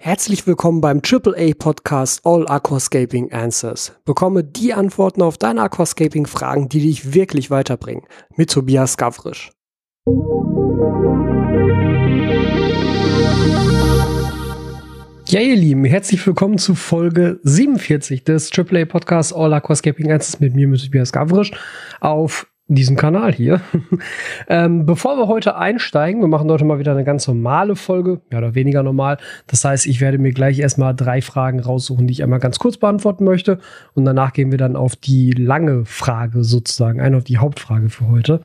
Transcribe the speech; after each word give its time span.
Herzlich 0.00 0.46
willkommen 0.46 0.80
beim 0.80 1.00
AAA 1.00 1.54
Podcast 1.56 2.26
All 2.26 2.46
Aquascaping 2.48 3.32
Answers. 3.32 3.92
Bekomme 4.04 4.42
die 4.42 4.74
Antworten 4.74 5.22
auf 5.22 5.38
deine 5.38 5.62
Aquascaping 5.62 6.26
Fragen, 6.26 6.68
die 6.68 6.80
dich 6.80 7.14
wirklich 7.14 7.50
weiterbringen. 7.50 8.02
Mit 8.36 8.50
Tobias 8.50 8.96
Gavrisch. 8.96 9.52
Ja, 15.28 15.40
ihr 15.40 15.56
Lieben, 15.56 15.84
herzlich 15.84 16.26
willkommen 16.26 16.58
zu 16.58 16.74
Folge 16.74 17.40
47 17.44 18.24
des 18.24 18.50
AAA 18.52 18.84
Podcasts 18.86 19.32
All 19.32 19.54
Aquascaping 19.54 20.10
Answers 20.10 20.40
mit 20.40 20.54
mir, 20.54 20.68
mit 20.68 20.84
Tobias 20.84 21.12
Gavrisch, 21.12 21.52
auf 22.00 22.46
diesem 22.66 22.96
Kanal 22.96 23.32
hier. 23.32 23.60
ähm, 24.48 24.86
bevor 24.86 25.16
wir 25.16 25.28
heute 25.28 25.56
einsteigen, 25.56 26.20
wir 26.20 26.28
machen 26.28 26.50
heute 26.50 26.64
mal 26.64 26.78
wieder 26.78 26.92
eine 26.92 27.04
ganz 27.04 27.28
normale 27.28 27.76
Folge, 27.76 28.20
mehr 28.30 28.38
oder 28.38 28.54
weniger 28.54 28.82
normal. 28.82 29.18
Das 29.46 29.64
heißt, 29.64 29.86
ich 29.86 30.00
werde 30.00 30.18
mir 30.18 30.32
gleich 30.32 30.58
erstmal 30.58 30.94
drei 30.94 31.20
Fragen 31.20 31.60
raussuchen, 31.60 32.06
die 32.06 32.12
ich 32.12 32.22
einmal 32.22 32.38
ganz 32.38 32.58
kurz 32.58 32.76
beantworten 32.76 33.24
möchte. 33.24 33.58
Und 33.94 34.04
danach 34.04 34.32
gehen 34.32 34.50
wir 34.50 34.58
dann 34.58 34.76
auf 34.76 34.96
die 34.96 35.32
lange 35.32 35.84
Frage 35.84 36.44
sozusagen 36.44 37.00
ein, 37.00 37.14
auf 37.14 37.24
die 37.24 37.38
Hauptfrage 37.38 37.90
für 37.90 38.08
heute. 38.08 38.40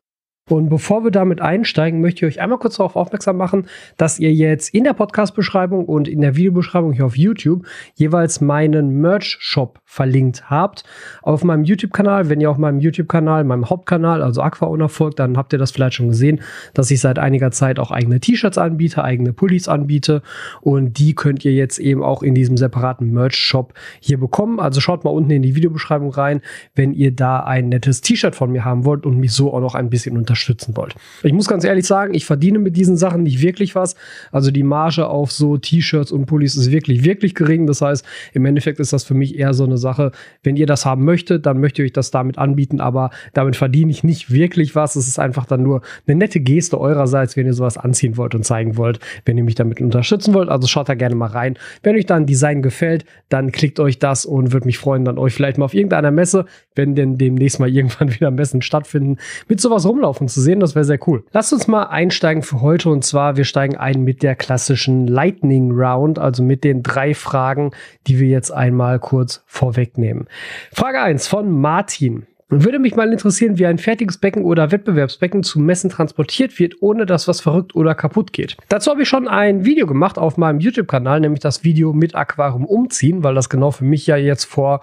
Und 0.49 0.69
bevor 0.69 1.03
wir 1.03 1.11
damit 1.11 1.41
einsteigen, 1.41 2.01
möchte 2.01 2.25
ich 2.25 2.37
euch 2.37 2.41
einmal 2.41 2.57
kurz 2.57 2.77
darauf 2.77 2.95
aufmerksam 2.95 3.37
machen, 3.37 3.67
dass 3.97 4.19
ihr 4.19 4.33
jetzt 4.33 4.73
in 4.73 4.83
der 4.83 4.93
Podcast-Beschreibung 4.93 5.85
und 5.85 6.07
in 6.07 6.21
der 6.21 6.35
Videobeschreibung 6.35 6.91
hier 6.91 7.05
auf 7.05 7.15
YouTube 7.15 7.67
jeweils 7.93 8.41
meinen 8.41 8.99
Merch-Shop 8.99 9.79
verlinkt 9.85 10.49
habt. 10.49 10.83
Auf 11.21 11.43
meinem 11.43 11.63
YouTube-Kanal, 11.63 12.29
wenn 12.29 12.41
ihr 12.41 12.49
auf 12.49 12.57
meinem 12.57 12.79
YouTube-Kanal, 12.79 13.43
meinem 13.43 13.69
Hauptkanal, 13.69 14.23
also 14.23 14.41
Aquaona 14.41 14.87
folgt, 14.87 15.19
dann 15.19 15.37
habt 15.37 15.53
ihr 15.53 15.59
das 15.59 15.69
vielleicht 15.69 15.95
schon 15.95 16.07
gesehen, 16.07 16.41
dass 16.73 16.89
ich 16.89 16.99
seit 16.99 17.19
einiger 17.19 17.51
Zeit 17.51 17.77
auch 17.77 17.91
eigene 17.91 18.19
T-Shirts 18.19 18.57
anbiete, 18.57 19.03
eigene 19.03 19.33
Pullis 19.33 19.67
anbiete. 19.67 20.23
Und 20.61 20.97
die 20.97 21.13
könnt 21.13 21.45
ihr 21.45 21.53
jetzt 21.53 21.77
eben 21.77 22.01
auch 22.01 22.23
in 22.23 22.33
diesem 22.33 22.57
separaten 22.57 23.11
Merch-Shop 23.13 23.75
hier 23.99 24.19
bekommen. 24.19 24.59
Also 24.59 24.81
schaut 24.81 25.03
mal 25.03 25.11
unten 25.11 25.29
in 25.29 25.43
die 25.43 25.55
Videobeschreibung 25.55 26.09
rein, 26.09 26.41
wenn 26.73 26.91
ihr 26.91 27.11
da 27.11 27.41
ein 27.41 27.69
nettes 27.69 28.01
T-Shirt 28.01 28.35
von 28.35 28.51
mir 28.51 28.65
haben 28.65 28.83
wollt 28.83 29.05
und 29.05 29.19
mich 29.19 29.31
so 29.31 29.53
auch 29.53 29.61
noch 29.61 29.75
ein 29.75 29.91
bisschen 29.91 30.17
unterstützt 30.17 30.38
unterstützen 30.39 30.77
wollt. 30.77 30.95
Ich 31.23 31.33
muss 31.33 31.47
ganz 31.47 31.63
ehrlich 31.63 31.85
sagen, 31.85 32.13
ich 32.13 32.25
verdiene 32.25 32.59
mit 32.59 32.75
diesen 32.77 32.97
Sachen 32.97 33.23
nicht 33.23 33.41
wirklich 33.41 33.75
was. 33.75 33.95
Also 34.31 34.51
die 34.51 34.63
Marge 34.63 35.07
auf 35.07 35.31
so 35.31 35.57
T-Shirts 35.57 36.11
und 36.11 36.25
Pullis 36.25 36.55
ist 36.55 36.71
wirklich, 36.71 37.03
wirklich 37.03 37.35
gering. 37.35 37.67
Das 37.67 37.81
heißt, 37.81 38.05
im 38.33 38.45
Endeffekt 38.45 38.79
ist 38.79 38.93
das 38.93 39.03
für 39.03 39.13
mich 39.13 39.37
eher 39.37 39.53
so 39.53 39.65
eine 39.65 39.77
Sache, 39.77 40.11
wenn 40.43 40.55
ihr 40.55 40.65
das 40.65 40.85
haben 40.85 41.03
möchtet, 41.03 41.45
dann 41.45 41.59
möchte 41.59 41.81
ich 41.81 41.87
euch 41.87 41.93
das 41.93 42.11
damit 42.11 42.37
anbieten, 42.37 42.79
aber 42.79 43.09
damit 43.33 43.55
verdiene 43.55 43.91
ich 43.91 44.03
nicht 44.03 44.31
wirklich 44.31 44.75
was. 44.75 44.95
Es 44.95 45.07
ist 45.07 45.19
einfach 45.19 45.45
dann 45.45 45.63
nur 45.63 45.81
eine 46.07 46.15
nette 46.15 46.39
Geste 46.39 46.79
eurerseits, 46.79 47.35
wenn 47.35 47.45
ihr 47.45 47.53
sowas 47.53 47.77
anziehen 47.77 48.17
wollt 48.17 48.35
und 48.35 48.43
zeigen 48.43 48.77
wollt, 48.77 48.99
wenn 49.25 49.37
ihr 49.37 49.43
mich 49.43 49.55
damit 49.55 49.81
unterstützen 49.81 50.33
wollt. 50.33 50.49
Also 50.49 50.67
schaut 50.67 50.89
da 50.89 50.95
gerne 50.95 51.15
mal 51.15 51.27
rein. 51.27 51.57
Wenn 51.83 51.95
euch 51.95 52.05
dann 52.05 52.25
Design 52.25 52.61
gefällt, 52.61 53.05
dann 53.29 53.51
klickt 53.51 53.79
euch 53.79 53.99
das 53.99 54.25
und 54.25 54.53
würde 54.53 54.65
mich 54.65 54.77
freuen, 54.77 55.05
dann 55.05 55.17
euch 55.17 55.33
vielleicht 55.33 55.57
mal 55.57 55.65
auf 55.65 55.73
irgendeiner 55.73 56.11
Messe, 56.11 56.45
wenn 56.79 56.95
denn 56.95 57.17
demnächst 57.17 57.59
mal 57.59 57.69
irgendwann 57.69 58.13
wieder 58.13 58.31
Messen 58.31 58.61
stattfinden, 58.61 59.17
mit 59.49 59.59
sowas 59.59 59.85
rumlaufen 59.85 60.29
zu 60.29 60.39
sehen. 60.39 60.61
Das 60.61 60.75
wäre 60.75 60.85
sehr 60.85 60.99
cool. 61.07 61.25
Lasst 61.33 61.51
uns 61.51 61.67
mal 61.67 61.83
einsteigen 61.83 62.41
für 62.41 62.61
heute 62.61 62.89
und 62.89 63.03
zwar, 63.03 63.35
wir 63.35 63.43
steigen 63.43 63.75
ein 63.75 64.03
mit 64.03 64.23
der 64.23 64.35
klassischen 64.35 65.05
Lightning 65.05 65.71
Round, 65.71 66.17
also 66.19 66.41
mit 66.41 66.63
den 66.63 66.81
drei 66.81 67.13
Fragen, 67.13 67.71
die 68.07 68.19
wir 68.19 68.29
jetzt 68.29 68.51
einmal 68.51 68.99
kurz 68.99 69.43
vorwegnehmen. 69.45 70.27
Frage 70.71 71.01
1 71.01 71.27
von 71.27 71.51
Martin. 71.51 72.25
Würde 72.51 72.79
mich 72.79 72.95
mal 72.95 73.11
interessieren, 73.11 73.59
wie 73.59 73.67
ein 73.67 73.77
fertiges 73.77 74.17
Becken 74.17 74.43
oder 74.43 74.71
Wettbewerbsbecken 74.71 75.43
zu 75.43 75.59
Messen 75.59 75.91
transportiert 75.91 76.57
wird, 76.57 76.81
ohne 76.81 77.05
dass 77.05 77.27
was 77.27 77.41
verrückt 77.41 77.75
oder 77.75 77.93
kaputt 77.93 78.33
geht. 78.33 78.57
Dazu 78.69 78.89
habe 78.89 79.03
ich 79.03 79.09
schon 79.09 79.27
ein 79.27 79.65
Video 79.65 79.85
gemacht 79.85 80.17
auf 80.17 80.35
meinem 80.37 80.59
YouTube-Kanal, 80.59 81.19
nämlich 81.19 81.41
das 81.41 81.63
Video 81.63 81.93
mit 81.93 82.15
Aquarium 82.15 82.65
umziehen, 82.65 83.23
weil 83.23 83.35
das 83.35 83.49
genau 83.49 83.69
für 83.69 83.85
mich 83.85 84.07
ja 84.07 84.15
jetzt 84.15 84.45
vor 84.45 84.81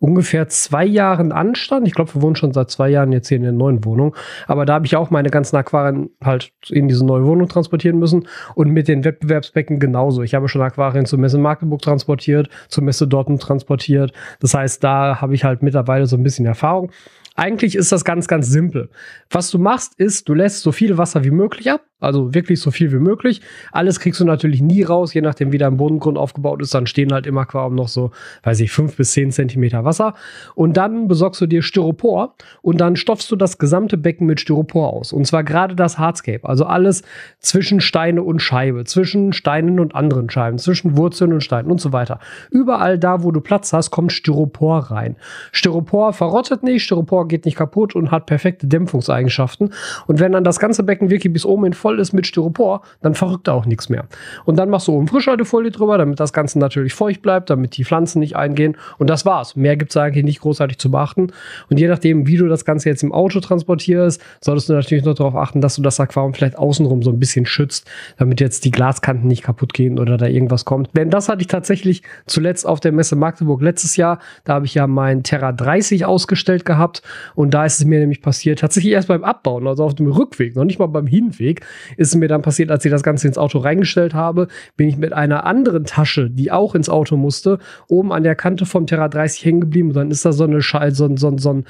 ungefähr 0.00 0.48
zwei 0.48 0.84
Jahren 0.84 1.32
anstand. 1.32 1.86
Ich 1.86 1.94
glaube, 1.94 2.14
wir 2.14 2.22
wohnen 2.22 2.36
schon 2.36 2.52
seit 2.52 2.70
zwei 2.70 2.88
Jahren 2.88 3.12
jetzt 3.12 3.28
hier 3.28 3.36
in 3.36 3.42
der 3.42 3.52
neuen 3.52 3.84
Wohnung. 3.84 4.14
Aber 4.46 4.64
da 4.64 4.74
habe 4.74 4.86
ich 4.86 4.96
auch 4.96 5.10
meine 5.10 5.30
ganzen 5.30 5.56
Aquarien 5.56 6.10
halt 6.22 6.52
in 6.68 6.88
diese 6.88 7.04
neue 7.04 7.24
Wohnung 7.24 7.48
transportieren 7.48 7.98
müssen. 7.98 8.28
Und 8.54 8.70
mit 8.70 8.88
den 8.88 9.04
Wettbewerbsbecken 9.04 9.80
genauso. 9.80 10.22
Ich 10.22 10.34
habe 10.34 10.48
schon 10.48 10.62
Aquarien 10.62 11.06
zur 11.06 11.18
Messe 11.18 11.38
Magdeburg 11.38 11.82
transportiert, 11.82 12.48
zur 12.68 12.84
Messe 12.84 13.08
Dortmund 13.08 13.42
transportiert. 13.42 14.12
Das 14.40 14.54
heißt, 14.54 14.82
da 14.84 15.20
habe 15.20 15.34
ich 15.34 15.44
halt 15.44 15.62
mittlerweile 15.62 16.06
so 16.06 16.16
ein 16.16 16.22
bisschen 16.22 16.46
Erfahrung. 16.46 16.92
Eigentlich 17.38 17.76
ist 17.76 17.92
das 17.92 18.04
ganz, 18.04 18.26
ganz 18.26 18.48
simpel. 18.48 18.90
Was 19.30 19.50
du 19.50 19.60
machst, 19.60 19.94
ist, 19.96 20.28
du 20.28 20.34
lässt 20.34 20.62
so 20.62 20.72
viel 20.72 20.98
Wasser 20.98 21.22
wie 21.22 21.30
möglich 21.30 21.70
ab, 21.70 21.82
also 22.00 22.34
wirklich 22.34 22.60
so 22.60 22.70
viel 22.70 22.92
wie 22.92 22.98
möglich. 22.98 23.40
Alles 23.72 23.98
kriegst 23.98 24.20
du 24.20 24.24
natürlich 24.24 24.62
nie 24.62 24.82
raus, 24.82 25.14
je 25.14 25.20
nachdem, 25.20 25.52
wie 25.52 25.58
dein 25.58 25.76
Bodengrund 25.76 26.16
aufgebaut 26.16 26.62
ist. 26.62 26.74
Dann 26.74 26.86
stehen 26.86 27.12
halt 27.12 27.26
im 27.26 27.36
Aquarium 27.38 27.74
noch 27.74 27.88
so, 27.88 28.12
weiß 28.44 28.60
ich, 28.60 28.70
fünf 28.70 28.96
bis 28.96 29.12
zehn 29.12 29.32
Zentimeter 29.32 29.84
Wasser. 29.84 30.14
Und 30.54 30.76
dann 30.76 31.08
besorgst 31.08 31.40
du 31.40 31.46
dir 31.46 31.62
Styropor 31.62 32.34
und 32.62 32.80
dann 32.80 32.96
stopfst 32.96 33.30
du 33.30 33.36
das 33.36 33.58
gesamte 33.58 33.96
Becken 33.96 34.26
mit 34.26 34.40
Styropor 34.40 34.92
aus. 34.92 35.12
Und 35.12 35.26
zwar 35.26 35.42
gerade 35.42 35.74
das 35.74 35.98
Hardscape, 35.98 36.48
also 36.48 36.64
alles 36.64 37.02
zwischen 37.40 37.80
Steine 37.80 38.22
und 38.22 38.40
Scheibe, 38.40 38.84
zwischen 38.84 39.32
Steinen 39.32 39.80
und 39.80 39.94
anderen 39.94 40.30
Scheiben, 40.30 40.58
zwischen 40.58 40.96
Wurzeln 40.96 41.32
und 41.32 41.42
Steinen 41.42 41.70
und 41.70 41.80
so 41.80 41.92
weiter. 41.92 42.20
Überall 42.50 42.98
da, 42.98 43.24
wo 43.24 43.32
du 43.32 43.40
Platz 43.40 43.72
hast, 43.72 43.90
kommt 43.90 44.12
Styropor 44.12 44.90
rein. 44.90 45.16
Styropor 45.52 46.12
verrottet 46.12 46.62
nicht, 46.62 46.84
Styropor 46.84 47.26
geht 47.26 47.44
nicht 47.44 47.56
kaputt 47.56 47.96
und 47.96 48.10
hat 48.10 48.26
perfekte 48.26 48.66
Dämpfungseigenschaften. 48.68 49.72
Und 50.06 50.20
wenn 50.20 50.32
dann 50.32 50.44
das 50.44 50.60
ganze 50.60 50.82
Becken 50.84 51.10
wirklich 51.10 51.32
bis 51.32 51.44
oben 51.44 51.64
hin 51.64 51.72
voll 51.72 51.87
ist 51.96 52.12
mit 52.12 52.26
Styropor, 52.26 52.82
dann 53.02 53.14
verrückt 53.14 53.48
da 53.48 53.52
auch 53.52 53.66
nichts 53.66 53.88
mehr. 53.88 54.06
Und 54.44 54.56
dann 54.56 54.70
machst 54.70 54.88
du 54.88 54.92
oben 54.92 55.08
Frischhaltefolie 55.08 55.70
drüber, 55.70 55.98
damit 55.98 56.20
das 56.20 56.32
Ganze 56.32 56.58
natürlich 56.58 56.94
feucht 56.94 57.22
bleibt, 57.22 57.50
damit 57.50 57.76
die 57.76 57.84
Pflanzen 57.84 58.18
nicht 58.18 58.36
eingehen. 58.36 58.76
Und 58.98 59.08
das 59.08 59.24
war's. 59.24 59.56
Mehr 59.56 59.76
gibt 59.76 59.92
es 59.92 59.96
eigentlich 59.96 60.24
nicht 60.24 60.40
großartig 60.40 60.78
zu 60.78 60.90
beachten. 60.90 61.28
Und 61.70 61.78
je 61.78 61.88
nachdem, 61.88 62.26
wie 62.26 62.36
du 62.36 62.48
das 62.48 62.64
Ganze 62.64 62.88
jetzt 62.88 63.02
im 63.02 63.12
Auto 63.12 63.40
transportierst, 63.40 64.22
solltest 64.40 64.68
du 64.68 64.72
natürlich 64.72 65.04
noch 65.04 65.14
darauf 65.14 65.36
achten, 65.36 65.60
dass 65.60 65.76
du 65.76 65.82
das 65.82 66.00
Aquarium 66.00 66.34
vielleicht 66.34 66.58
außenrum 66.58 67.02
so 67.02 67.10
ein 67.10 67.18
bisschen 67.18 67.46
schützt, 67.46 67.88
damit 68.16 68.40
jetzt 68.40 68.64
die 68.64 68.70
Glaskanten 68.70 69.28
nicht 69.28 69.42
kaputt 69.42 69.72
gehen 69.72 69.98
oder 69.98 70.16
da 70.16 70.26
irgendwas 70.26 70.64
kommt. 70.64 70.90
Denn 70.96 71.10
das 71.10 71.28
hatte 71.28 71.42
ich 71.42 71.46
tatsächlich 71.46 72.02
zuletzt 72.26 72.66
auf 72.66 72.80
der 72.80 72.92
Messe 72.92 73.16
Magdeburg 73.16 73.62
letztes 73.62 73.96
Jahr. 73.96 74.18
Da 74.44 74.54
habe 74.54 74.66
ich 74.66 74.74
ja 74.74 74.86
mein 74.86 75.22
Terra 75.22 75.52
30 75.52 76.04
ausgestellt 76.04 76.64
gehabt 76.64 77.02
und 77.34 77.54
da 77.54 77.64
ist 77.64 77.78
es 77.78 77.84
mir 77.84 78.00
nämlich 78.00 78.22
passiert, 78.22 78.60
tatsächlich 78.60 78.92
erst 78.92 79.08
beim 79.08 79.24
Abbauen, 79.24 79.66
also 79.66 79.84
auf 79.84 79.94
dem 79.94 80.10
Rückweg, 80.10 80.56
noch 80.56 80.64
nicht 80.64 80.78
mal 80.78 80.86
beim 80.86 81.06
Hinweg, 81.06 81.64
ist 81.96 82.14
mir 82.14 82.28
dann 82.28 82.42
passiert, 82.42 82.70
als 82.70 82.84
ich 82.84 82.90
das 82.90 83.02
Ganze 83.02 83.28
ins 83.28 83.38
Auto 83.38 83.58
reingestellt 83.58 84.14
habe, 84.14 84.48
bin 84.76 84.88
ich 84.88 84.96
mit 84.96 85.12
einer 85.12 85.44
anderen 85.44 85.84
Tasche, 85.84 86.30
die 86.30 86.50
auch 86.50 86.74
ins 86.74 86.88
Auto 86.88 87.16
musste, 87.16 87.58
oben 87.88 88.12
an 88.12 88.22
der 88.22 88.34
Kante 88.34 88.66
vom 88.66 88.86
Terra 88.86 89.08
30 89.08 89.44
hängen 89.44 89.60
geblieben. 89.60 89.88
Und 89.88 89.96
dann 89.96 90.10
ist 90.10 90.24
da 90.24 90.32
so 90.32 90.44
eine 90.44 90.62
Schall, 90.62 90.92
so, 90.92 91.14
so, 91.16 91.36
so 91.38 91.52
ein 91.52 91.64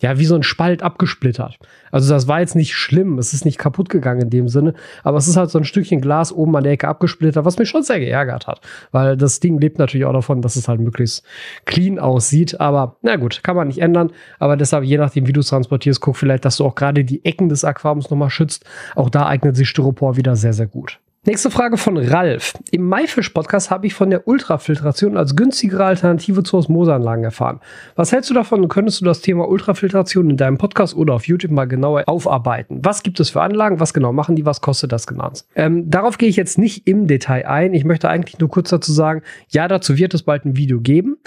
ja, 0.00 0.18
wie 0.18 0.24
so 0.24 0.34
ein 0.34 0.42
Spalt 0.42 0.82
abgesplittert. 0.82 1.58
Also 1.92 2.12
das 2.12 2.26
war 2.26 2.40
jetzt 2.40 2.56
nicht 2.56 2.74
schlimm, 2.74 3.18
es 3.18 3.32
ist 3.32 3.44
nicht 3.44 3.58
kaputt 3.58 3.88
gegangen 3.88 4.22
in 4.22 4.30
dem 4.30 4.48
Sinne, 4.48 4.74
aber 5.04 5.18
es 5.18 5.28
ist 5.28 5.36
halt 5.36 5.50
so 5.50 5.58
ein 5.58 5.64
Stückchen 5.64 6.00
Glas 6.00 6.32
oben 6.32 6.56
an 6.56 6.64
der 6.64 6.72
Ecke 6.72 6.88
abgesplittert, 6.88 7.44
was 7.44 7.58
mich 7.58 7.68
schon 7.68 7.84
sehr 7.84 8.00
geärgert 8.00 8.48
hat, 8.48 8.60
weil 8.90 9.16
das 9.16 9.38
Ding 9.38 9.58
lebt 9.60 9.78
natürlich 9.78 10.04
auch 10.04 10.12
davon, 10.12 10.42
dass 10.42 10.56
es 10.56 10.66
halt 10.66 10.80
möglichst 10.80 11.24
clean 11.66 12.00
aussieht, 12.00 12.60
aber 12.60 12.96
na 13.02 13.16
gut, 13.16 13.44
kann 13.44 13.54
man 13.54 13.68
nicht 13.68 13.80
ändern, 13.80 14.10
aber 14.40 14.56
deshalb, 14.56 14.84
je 14.84 14.98
nachdem, 14.98 15.28
wie 15.28 15.32
du 15.32 15.40
es 15.40 15.48
transportierst, 15.48 16.00
guck 16.00 16.16
vielleicht, 16.16 16.44
dass 16.44 16.56
du 16.56 16.64
auch 16.64 16.74
gerade 16.74 17.04
die 17.04 17.24
Ecken 17.24 17.48
des 17.48 17.64
Aquariums 17.64 18.10
nochmal 18.10 18.30
schützt. 18.30 18.64
Auch 18.96 19.10
da 19.10 19.26
eignet 19.26 19.56
sich 19.56 19.68
Styropor 19.68 20.16
wieder 20.16 20.36
sehr, 20.36 20.52
sehr 20.52 20.66
gut. 20.66 20.98
Nächste 21.24 21.52
Frage 21.52 21.76
von 21.76 21.96
Ralf. 21.96 22.54
Im 22.72 22.88
Maifisch-Podcast 22.88 23.70
habe 23.70 23.86
ich 23.86 23.94
von 23.94 24.10
der 24.10 24.26
Ultrafiltration 24.26 25.16
als 25.16 25.36
günstigere 25.36 25.84
Alternative 25.84 26.42
zu 26.42 26.56
Osmoseanlagen 26.56 27.22
erfahren. 27.22 27.60
Was 27.94 28.10
hältst 28.10 28.28
du 28.30 28.34
davon? 28.34 28.66
Könntest 28.66 29.00
du 29.00 29.04
das 29.04 29.20
Thema 29.20 29.48
Ultrafiltration 29.48 30.30
in 30.30 30.36
deinem 30.36 30.58
Podcast 30.58 30.96
oder 30.96 31.14
auf 31.14 31.28
YouTube 31.28 31.52
mal 31.52 31.66
genauer 31.66 32.02
aufarbeiten? 32.08 32.80
Was 32.82 33.04
gibt 33.04 33.20
es 33.20 33.30
für 33.30 33.40
Anlagen? 33.40 33.78
Was 33.78 33.94
genau 33.94 34.12
machen 34.12 34.34
die? 34.34 34.44
Was 34.44 34.62
kostet 34.62 34.90
das 34.90 35.06
genau? 35.06 35.30
Ähm, 35.54 35.88
darauf 35.88 36.18
gehe 36.18 36.28
ich 36.28 36.34
jetzt 36.34 36.58
nicht 36.58 36.88
im 36.88 37.06
Detail 37.06 37.46
ein. 37.46 37.72
Ich 37.72 37.84
möchte 37.84 38.08
eigentlich 38.08 38.40
nur 38.40 38.48
kurz 38.48 38.70
dazu 38.70 38.92
sagen, 38.92 39.22
ja, 39.48 39.68
dazu 39.68 39.96
wird 39.96 40.14
es 40.14 40.24
bald 40.24 40.44
ein 40.44 40.56
Video 40.56 40.80
geben, 40.80 41.18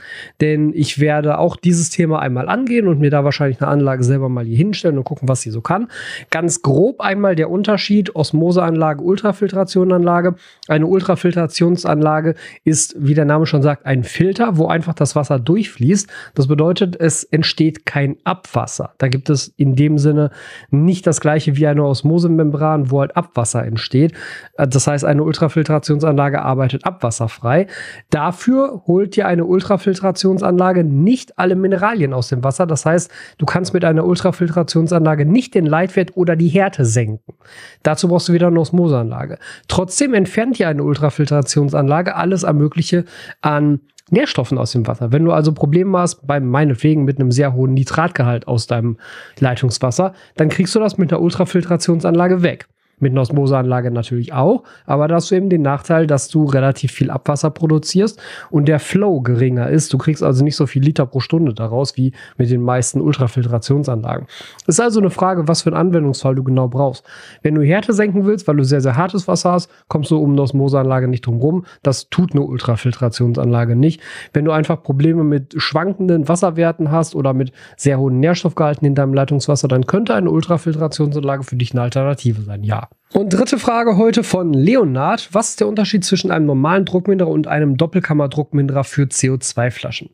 denn 0.41 0.74
ich 0.74 1.00
werde 1.00 1.38
auch 1.38 1.56
dieses 1.56 1.89
Thema 1.89 2.19
einmal 2.19 2.50
angehen 2.50 2.89
und 2.89 3.00
mir 3.00 3.12
da 3.12 3.24
wahrscheinlich 3.24 3.62
eine 3.62 3.69
Anlage 3.69 4.03
selber 4.03 4.27
mal 4.27 4.44
hier 4.44 4.57
hinstellen 4.57 4.98
und 4.98 5.06
gucken, 5.06 5.30
was 5.30 5.39
sie 5.39 5.51
so 5.51 5.62
kann. 5.62 5.88
Ganz 6.31 6.62
grob 6.62 7.00
einmal 7.00 7.38
der 7.38 7.50
Unterschied 7.50 8.13
Osmoseanlage, 8.13 9.01
Ultrafiltration 9.01 9.84
Filterationsanlage. 9.85 10.35
Eine 10.67 10.87
Ultrafiltrationsanlage 10.87 12.35
ist, 12.63 12.95
wie 12.97 13.13
der 13.13 13.25
Name 13.25 13.45
schon 13.45 13.61
sagt, 13.61 13.85
ein 13.85 14.03
Filter, 14.03 14.57
wo 14.57 14.67
einfach 14.67 14.93
das 14.93 15.15
Wasser 15.15 15.39
durchfließt. 15.39 16.09
Das 16.33 16.47
bedeutet, 16.47 16.95
es 16.99 17.23
entsteht 17.23 17.85
kein 17.85 18.17
Abwasser. 18.23 18.93
Da 18.97 19.07
gibt 19.07 19.29
es 19.29 19.53
in 19.57 19.75
dem 19.75 19.97
Sinne 19.97 20.31
nicht 20.71 21.05
das 21.05 21.21
gleiche 21.21 21.55
wie 21.57 21.67
eine 21.67 21.83
Osmosemembran, 21.85 22.89
wo 22.91 23.01
halt 23.01 23.15
Abwasser 23.15 23.63
entsteht. 23.65 24.13
Das 24.57 24.87
heißt, 24.87 25.05
eine 25.05 25.23
Ultrafiltrationsanlage 25.23 26.41
arbeitet 26.41 26.85
abwasserfrei. 26.85 27.67
Dafür 28.09 28.83
holt 28.88 29.15
dir 29.15 29.27
eine 29.27 29.45
Ultrafiltrationsanlage 29.45 30.83
nicht 30.83 31.38
alle 31.38 31.55
Mineralien 31.55 32.13
aus 32.13 32.29
dem 32.29 32.43
Wasser. 32.43 32.65
Das 32.65 32.85
heißt, 32.85 33.11
du 33.38 33.45
kannst 33.45 33.73
mit 33.73 33.85
einer 33.85 34.05
Ultrafiltrationsanlage 34.05 35.25
nicht 35.25 35.53
den 35.53 35.65
Leitwert 35.65 36.17
oder 36.17 36.35
die 36.35 36.47
Härte 36.47 36.85
senken. 36.85 37.33
Dazu 37.83 38.07
brauchst 38.07 38.29
du 38.29 38.33
wieder 38.33 38.47
eine 38.47 38.59
Osmoseanlage. 38.59 39.38
Trotzdem 39.75 40.13
entfernt 40.13 40.57
ja 40.57 40.69
eine 40.69 40.86
Ultrafiltrationsanlage 40.86 42.16
alles 42.16 42.44
Ermögliche 42.44 43.04
an 43.42 43.81
Nährstoffen 44.10 44.57
aus 44.57 44.72
dem 44.72 44.88
Wasser. 44.88 45.12
Wenn 45.12 45.25
du 45.25 45.33
also 45.33 45.51
Probleme 45.51 45.98
hast, 45.98 46.25
beim 46.25 46.48
meinetwegen 46.48 47.04
mit 47.04 47.19
einem 47.19 47.30
sehr 47.30 47.54
hohen 47.54 47.74
Nitratgehalt 47.74 48.48
aus 48.48 48.68
deinem 48.68 48.95
Leitungswasser, 49.38 50.13
dann 50.38 50.48
kriegst 50.48 50.75
du 50.75 50.80
das 50.80 50.98
mit 50.98 51.12
einer 51.12 51.22
Ultrafiltrationsanlage 51.22 52.42
weg. 52.42 52.69
Mit 53.00 53.12
einer 53.12 53.21
Osmoseanlage 53.21 53.92
natürlich 53.92 54.33
auch, 54.33 54.63
aber 54.86 55.07
da 55.07 55.15
hast 55.15 55.31
du 55.31 55.36
eben 55.36 55.50
den 55.50 55.62
Nachteil, 55.62 56.07
dass 56.07 56.30
du 56.30 56.45
relativ 56.45 56.92
viel 56.92 57.12
Abwasser 57.12 57.50
produzierst 57.50 58.19
und 58.50 58.68
der 58.68 58.80
Flow 58.80 59.21
geringer 59.21 59.69
ist. 59.69 59.92
Du 59.94 59.97
kriegst 59.97 60.24
also 60.24 60.44
nicht 60.44 60.56
so 60.56 60.65
viel 60.65 60.81
Liter 60.81 61.06
pro 61.06 61.19
Stunde 61.19 61.53
daraus 61.53 61.97
wie 61.97 62.13
mit 62.38 62.50
den 62.50 62.62
meisten 62.62 63.01
Ultrafiltrationsanlagen. 63.01 64.27
Ist 64.68 64.80
also 64.80 65.00
eine 65.00 65.09
Frage, 65.09 65.47
was 65.47 65.63
für 65.63 65.69
einen 65.69 65.88
Anwendungsfall 65.88 66.36
du 66.36 66.44
genau 66.44 66.68
brauchst. 66.68 67.03
Wenn 67.42 67.56
du 67.56 67.62
Härte 67.62 67.94
senken 67.94 68.25
willst, 68.25 68.47
weil 68.47 68.56
du 68.56 68.63
sehr, 68.63 68.81
sehr 68.81 68.95
hartes 68.95 69.27
Wasser 69.27 69.51
hast, 69.51 69.69
kommst 69.88 70.12
du 70.12 70.18
um 70.18 70.31
eine 70.31 70.41
Osmoseanlage 70.41 71.07
nicht 71.07 71.25
drum 71.25 71.39
rum. 71.39 71.65
Das 71.83 72.09
tut 72.09 72.31
eine 72.31 72.41
Ultrafiltrationsanlage 72.41 73.75
nicht. 73.75 74.01
Wenn 74.33 74.45
du 74.45 74.51
einfach 74.51 74.81
Probleme 74.81 75.24
mit 75.24 75.53
schwankenden 75.57 76.27
Wasserwerten 76.27 76.91
hast 76.91 77.15
oder 77.15 77.33
mit 77.33 77.51
sehr 77.77 78.00
hohen 78.00 78.19
Nährstoffgehalten 78.19 78.88
in 78.88 78.95
deinem 78.95 79.13
Leitungswasser, 79.13 79.68
dann 79.68 79.86
könnte 79.86 80.15
eine 80.15 80.30
Ultrafiltrationsanlage 80.30 81.44
für 81.44 81.56
dich 81.56 81.74
eine 81.74 81.81
Alternative 81.81 82.41
sein. 82.41 82.63
Ja. 82.63 82.84
Und 83.15 83.29
dritte 83.29 83.57
Frage 83.59 83.95
heute 83.95 84.25
von 84.25 84.53
Leonard. 84.53 85.29
Was 85.31 85.51
ist 85.51 85.61
der 85.61 85.69
Unterschied 85.69 86.03
zwischen 86.03 86.31
einem 86.31 86.45
normalen 86.45 86.83
Druckminderer 86.83 87.29
und 87.29 87.47
einem 87.47 87.77
Doppelkammerdruckminderer 87.77 88.83
für 88.83 89.03
CO2-Flaschen? 89.03 90.09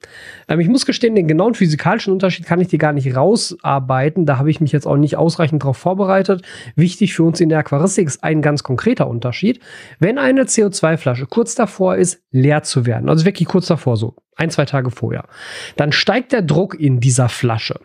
Ähm, 0.47 0.59
ich 0.59 0.67
muss 0.67 0.85
gestehen, 0.85 1.15
den 1.15 1.27
genauen 1.27 1.55
physikalischen 1.55 2.13
Unterschied 2.13 2.45
kann 2.45 2.61
ich 2.61 2.67
dir 2.67 2.77
gar 2.77 2.93
nicht 2.93 3.15
rausarbeiten. 3.15 4.27
Da 4.27 4.37
habe 4.37 4.51
ich 4.51 4.61
mich 4.61 4.71
jetzt 4.71 4.85
auch 4.85 4.97
nicht 4.97 5.17
ausreichend 5.17 5.63
darauf 5.63 5.77
vorbereitet. 5.77 6.43
Wichtig 6.75 7.15
für 7.15 7.23
uns 7.23 7.41
in 7.41 7.49
der 7.49 7.57
Aquaristik 7.57 8.05
ist 8.05 8.23
ein 8.23 8.43
ganz 8.43 8.61
konkreter 8.61 9.07
Unterschied. 9.07 9.61
Wenn 9.97 10.19
eine 10.19 10.43
CO2-Flasche 10.43 11.25
kurz 11.25 11.55
davor 11.55 11.95
ist, 11.95 12.21
leer 12.29 12.61
zu 12.61 12.85
werden, 12.85 13.09
also 13.09 13.25
wirklich 13.25 13.47
kurz 13.47 13.65
davor, 13.65 13.97
so 13.97 14.15
ein, 14.35 14.51
zwei 14.51 14.65
Tage 14.65 14.91
vorher, 14.91 15.25
dann 15.75 15.91
steigt 15.91 16.33
der 16.33 16.43
Druck 16.43 16.79
in 16.79 16.99
dieser 16.99 17.29
Flasche. 17.29 17.79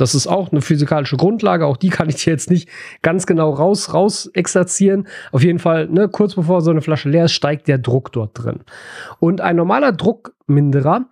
Das 0.00 0.14
ist 0.14 0.26
auch 0.26 0.50
eine 0.50 0.62
physikalische 0.62 1.16
Grundlage. 1.16 1.66
Auch 1.66 1.76
die 1.76 1.90
kann 1.90 2.08
ich 2.08 2.24
dir 2.24 2.30
jetzt 2.30 2.50
nicht 2.50 2.68
ganz 3.02 3.26
genau 3.26 3.50
raus, 3.50 3.92
raus 3.92 4.26
exerzieren. 4.32 5.06
Auf 5.32 5.42
jeden 5.42 5.58
Fall, 5.58 5.88
ne, 5.88 6.08
kurz 6.08 6.34
bevor 6.34 6.62
so 6.62 6.70
eine 6.70 6.82
Flasche 6.82 7.08
leer 7.08 7.26
ist, 7.26 7.32
steigt 7.32 7.68
der 7.68 7.78
Druck 7.78 8.12
dort 8.12 8.30
drin. 8.34 8.60
Und 9.18 9.40
ein 9.40 9.56
normaler 9.56 9.92
Druckminderer 9.92 11.06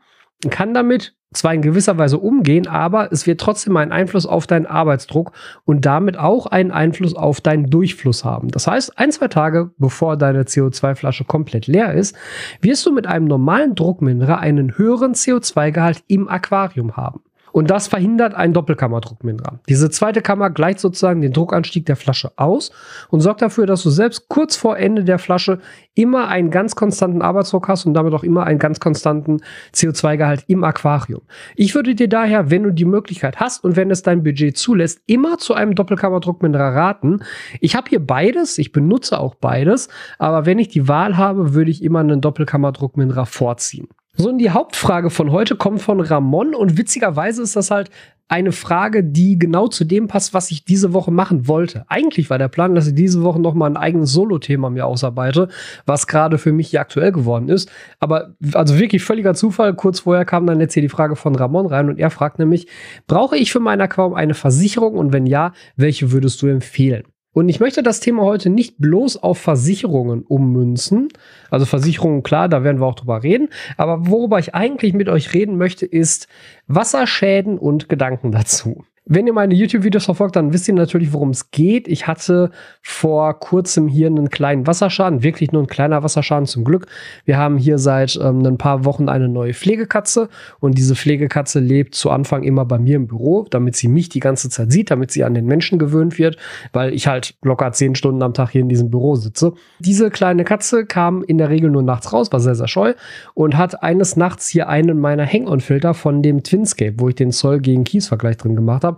kann 0.51 0.73
damit 0.73 1.15
zwar 1.33 1.53
in 1.53 1.63
gewisser 1.63 1.99
Weise 1.99 2.19
umgehen, 2.19 2.67
aber 2.67 3.13
es 3.13 3.27
wird 3.27 3.41
trotzdem 3.41 3.77
einen 3.77 3.93
Einfluss 3.93 4.25
auf 4.25 4.47
deinen 4.47 4.67
Arbeitsdruck 4.67 5.33
und 5.65 5.85
damit 5.85 6.17
auch 6.17 6.47
einen 6.47 6.71
Einfluss 6.71 7.15
auf 7.15 7.41
deinen 7.41 7.69
Durchfluss 7.69 8.25
haben. 8.25 8.49
Das 8.49 8.67
heißt, 8.67 8.99
ein, 8.99 9.13
zwei 9.13 9.29
Tage 9.29 9.71
bevor 9.77 10.17
deine 10.17 10.45
CO2-Flasche 10.45 11.25
komplett 11.25 11.67
leer 11.67 11.93
ist, 11.93 12.17
wirst 12.63 12.87
du 12.87 12.93
mit 12.93 13.07
einem 13.07 13.27
normalen 13.27 13.75
Druckminderer 13.75 14.39
einen 14.39 14.79
höheren 14.79 15.13
CO2-Gehalt 15.13 16.03
im 16.07 16.29
Aquarium 16.29 16.97
haben. 16.97 17.21
Und 17.53 17.71
das 17.71 17.89
verhindert 17.89 18.35
einen 18.35 18.53
Doppelkammerdruckminderer. 18.53 19.61
Diese 19.69 19.91
zweite 19.91 20.23
Kammer 20.23 20.51
gleicht 20.51 20.81
sozusagen 20.81 21.21
den 21.21 21.33
Druckanstieg 21.33 21.87
der 21.87 21.97
Flasche 21.97 22.33
aus 22.37 22.71
und 23.11 23.21
sorgt 23.21 23.43
dafür, 23.43 23.67
dass 23.67 23.83
du 23.83 23.91
selbst 23.91 24.29
kurz 24.29 24.57
vor 24.57 24.79
Ende 24.79 25.05
der 25.05 25.19
Flasche 25.19 25.59
immer 25.95 26.29
einen 26.29 26.51
ganz 26.51 26.77
konstanten 26.77 27.23
Arbeitsdruck 27.23 27.69
hast 27.69 27.85
und 27.85 27.95
damit 27.95 28.15
auch 28.15 28.23
immer 28.23 28.45
einen 28.45 28.59
ganz 28.59 28.79
konstanten 28.79 29.41
CO2-Gehalt 29.75 30.45
im 30.47 30.63
Aquarium. 30.63 31.23
Ich 31.57 31.75
würde 31.75 31.95
dir 31.95 32.09
daher, 32.09 32.51
wenn 32.51 32.63
du 32.63 32.73
die 32.73 32.85
Möglichkeit 32.85 33.41
hast 33.41 33.65
und 33.65 33.77
wenn 33.77 33.91
es 33.91 34.03
dein 34.03 34.23
Budget 34.23 34.57
zulässt, 34.57 35.01
immer 35.07 35.39
zu 35.39 35.55
einem 35.55 35.75
Doppelkammerdruckminderer 35.75 36.75
raten. 36.75 37.21
Ich 37.61 37.75
habe 37.75 37.89
hier 37.89 38.05
beides, 38.05 38.59
ich 38.59 38.73
benutze 38.73 39.19
auch 39.19 39.35
beides, 39.35 39.89
aber 40.19 40.47
wenn 40.47 40.59
ich 40.59 40.69
die 40.69 40.87
Wahl 40.87 41.17
habe, 41.17 41.55
würde 41.55 41.71
ich 41.71 41.83
immer 41.83 42.01
einen 42.01 42.21
Doppelkammerdruckminderer 42.21 43.27
vorziehen. 43.27 43.89
So, 44.21 44.31
und 44.31 44.39
die 44.39 44.51
Hauptfrage 44.51 45.11
von 45.11 45.31
heute 45.31 45.55
kommt 45.55 45.81
von 45.81 46.01
Ramon 46.01 46.53
und 46.53 46.77
witzigerweise 46.77 47.41
ist 47.41 47.55
das 47.55 47.71
halt 47.71 47.89
eine 48.27 48.51
Frage, 48.51 49.05
die 49.05 49.39
genau 49.39 49.69
zu 49.69 49.85
dem 49.85 50.09
passt, 50.09 50.35
was 50.35 50.51
ich 50.51 50.65
diese 50.65 50.93
Woche 50.93 51.13
machen 51.13 51.47
wollte. 51.47 51.85
Eigentlich 51.87 52.29
war 52.29 52.37
der 52.37 52.49
Plan, 52.49 52.75
dass 52.75 52.89
ich 52.89 52.97
diese 52.97 53.23
Woche 53.23 53.41
noch 53.41 53.55
mal 53.55 53.71
ein 53.71 53.77
eigenes 53.77 54.11
Solo-Thema 54.11 54.71
mir 54.71 54.87
ausarbeite, 54.87 55.47
was 55.87 56.09
gerade 56.09 56.37
für 56.37 56.53
mich 56.53 56.71
hier 56.71 56.81
aktuell 56.81 57.13
geworden 57.13 57.49
ist. 57.49 57.71
Aber 58.01 58.35
also 58.55 58.77
wirklich 58.77 59.05
völliger 59.05 59.35
Zufall. 59.35 59.75
Kurz 59.75 60.01
vorher 60.01 60.25
kam 60.25 60.49
dann 60.49 60.61
jetzt 60.61 60.75
hier 60.75 60.83
die 60.83 60.89
Frage 60.89 61.15
von 61.15 61.37
Ramon 61.37 61.67
rein 61.67 61.89
und 61.89 62.01
er 62.01 62.11
fragt 62.11 62.41
nämlich, 62.41 62.67
brauche 63.07 63.37
ich 63.37 63.53
für 63.53 63.61
mein 63.61 63.81
Aquarium 63.81 64.15
eine 64.15 64.35
Versicherung 64.35 64.95
und 64.95 65.13
wenn 65.13 65.27
ja, 65.27 65.53
welche 65.77 66.11
würdest 66.11 66.43
du 66.43 66.49
empfehlen? 66.49 67.05
Und 67.39 67.49
ich 67.49 67.61
möchte 67.61 67.85
das 67.85 68.01
Thema 68.01 68.25
heute 68.25 68.51
nicht 68.51 68.79
bloß 68.79 69.19
auf 69.19 69.39
Versicherungen 69.39 70.23
ummünzen. 70.23 71.07
Also 71.53 71.67
Versicherungen, 71.67 72.25
klar, 72.25 72.49
da 72.49 72.65
werden 72.65 72.81
wir 72.81 72.87
auch 72.87 72.97
drüber 72.97 73.23
reden. 73.23 73.51
Aber 73.77 74.09
worüber 74.09 74.41
ich 74.41 74.57
eigentlich 74.57 74.93
mit 74.93 75.09
euch 75.09 75.33
reden 75.35 75.57
möchte, 75.57 75.87
ist 75.87 76.27
Wasserschäden 76.67 77.57
und 77.57 77.89
Gedanken 77.89 78.33
dazu. 78.33 78.85
Wenn 79.11 79.27
ihr 79.27 79.33
meine 79.33 79.55
YouTube-Videos 79.55 80.05
verfolgt, 80.05 80.37
dann 80.37 80.53
wisst 80.53 80.69
ihr 80.69 80.75
natürlich, 80.75 81.15
worum 81.15 81.31
es 81.31 81.51
geht. 81.51 81.89
Ich 81.89 82.07
hatte 82.07 82.51
vor 82.83 83.41
kurzem 83.41 83.89
hier 83.89 84.07
einen 84.07 84.29
kleinen 84.29 84.67
Wasserschaden, 84.67 85.23
wirklich 85.23 85.51
nur 85.51 85.63
ein 85.63 85.67
kleiner 85.67 86.03
Wasserschaden 86.03 86.45
zum 86.45 86.63
Glück. 86.63 86.87
Wir 87.25 87.39
haben 87.39 87.57
hier 87.57 87.79
seit 87.79 88.19
ähm, 88.23 88.45
ein 88.45 88.59
paar 88.59 88.85
Wochen 88.85 89.09
eine 89.09 89.27
neue 89.27 89.55
Pflegekatze 89.55 90.29
und 90.61 90.77
diese 90.77 90.95
Pflegekatze 90.95 91.59
lebt 91.59 91.95
zu 91.95 92.11
Anfang 92.11 92.43
immer 92.43 92.67
bei 92.67 92.79
mir 92.79 92.97
im 92.97 93.07
Büro, 93.07 93.47
damit 93.49 93.77
sie 93.77 93.89
mich 93.89 94.11
die 94.11 94.21
ganze 94.21 94.51
Zeit 94.51 94.71
sieht, 94.71 94.91
damit 94.91 95.11
sie 95.11 95.25
an 95.25 95.33
den 95.33 95.47
Menschen 95.47 95.79
gewöhnt 95.79 96.19
wird, 96.19 96.37
weil 96.75 96.93
ich 96.93 97.07
halt 97.07 97.35
locker 97.41 97.73
zehn 97.73 97.95
Stunden 97.95 98.23
am 98.23 98.35
Tag 98.35 98.51
hier 98.51 98.61
in 98.61 98.69
diesem 98.69 98.91
Büro 98.91 99.17
sitze. 99.17 99.55
Diese 99.79 100.11
kleine 100.11 100.45
Katze 100.45 100.85
kam 100.85 101.23
in 101.23 101.39
der 101.39 101.49
Regel 101.49 101.71
nur 101.71 101.83
nachts 101.83 102.13
raus, 102.13 102.31
war 102.31 102.41
sehr, 102.41 102.55
sehr 102.55 102.69
scheu 102.69 102.93
und 103.33 103.57
hat 103.57 103.83
eines 103.83 104.17
Nachts 104.17 104.49
hier 104.49 104.69
einen 104.69 105.01
meiner 105.01 105.25
Hang-on-Filter 105.25 105.95
von 105.95 106.23
dem 106.23 106.43
Twinscape, 106.43 106.97
wo 106.99 107.09
ich 107.09 107.15
den 107.15 107.33
Zoll 107.33 107.61
gegen 107.61 107.85
Kies-Vergleich 107.85 108.37
drin 108.37 108.55
gemacht 108.55 108.85
habe, 108.85 108.98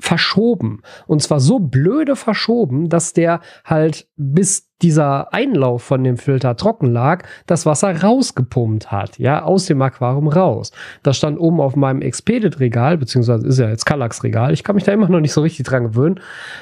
verschoben. 0.00 0.82
Und 1.06 1.22
zwar 1.22 1.40
so 1.40 1.58
blöde 1.58 2.16
verschoben, 2.16 2.88
dass 2.88 3.12
der 3.12 3.40
halt 3.64 4.08
bis 4.16 4.70
dieser 4.82 5.32
Einlauf 5.32 5.82
von 5.82 6.02
dem 6.04 6.16
Filter 6.16 6.56
trocken 6.56 6.86
lag, 6.86 7.24
das 7.46 7.66
Wasser 7.66 8.02
rausgepumpt 8.02 8.90
hat, 8.90 9.18
ja, 9.18 9.42
aus 9.42 9.66
dem 9.66 9.82
Aquarium 9.82 10.28
raus. 10.28 10.72
Das 11.02 11.16
stand 11.16 11.38
oben 11.38 11.60
auf 11.60 11.76
meinem 11.76 12.02
Expedit-Regal, 12.02 12.96
beziehungsweise 12.96 13.46
ist 13.46 13.58
ja 13.58 13.68
jetzt 13.68 13.84
Kallax-Regal. 13.84 14.52
Ich 14.52 14.64
kann 14.64 14.74
mich 14.74 14.84
da 14.84 14.92
immer 14.92 15.08
noch 15.08 15.20
nicht 15.20 15.32
so 15.32 15.42
richtig 15.42 15.66
dran 15.66 15.84
gewöhnen. 15.84 16.20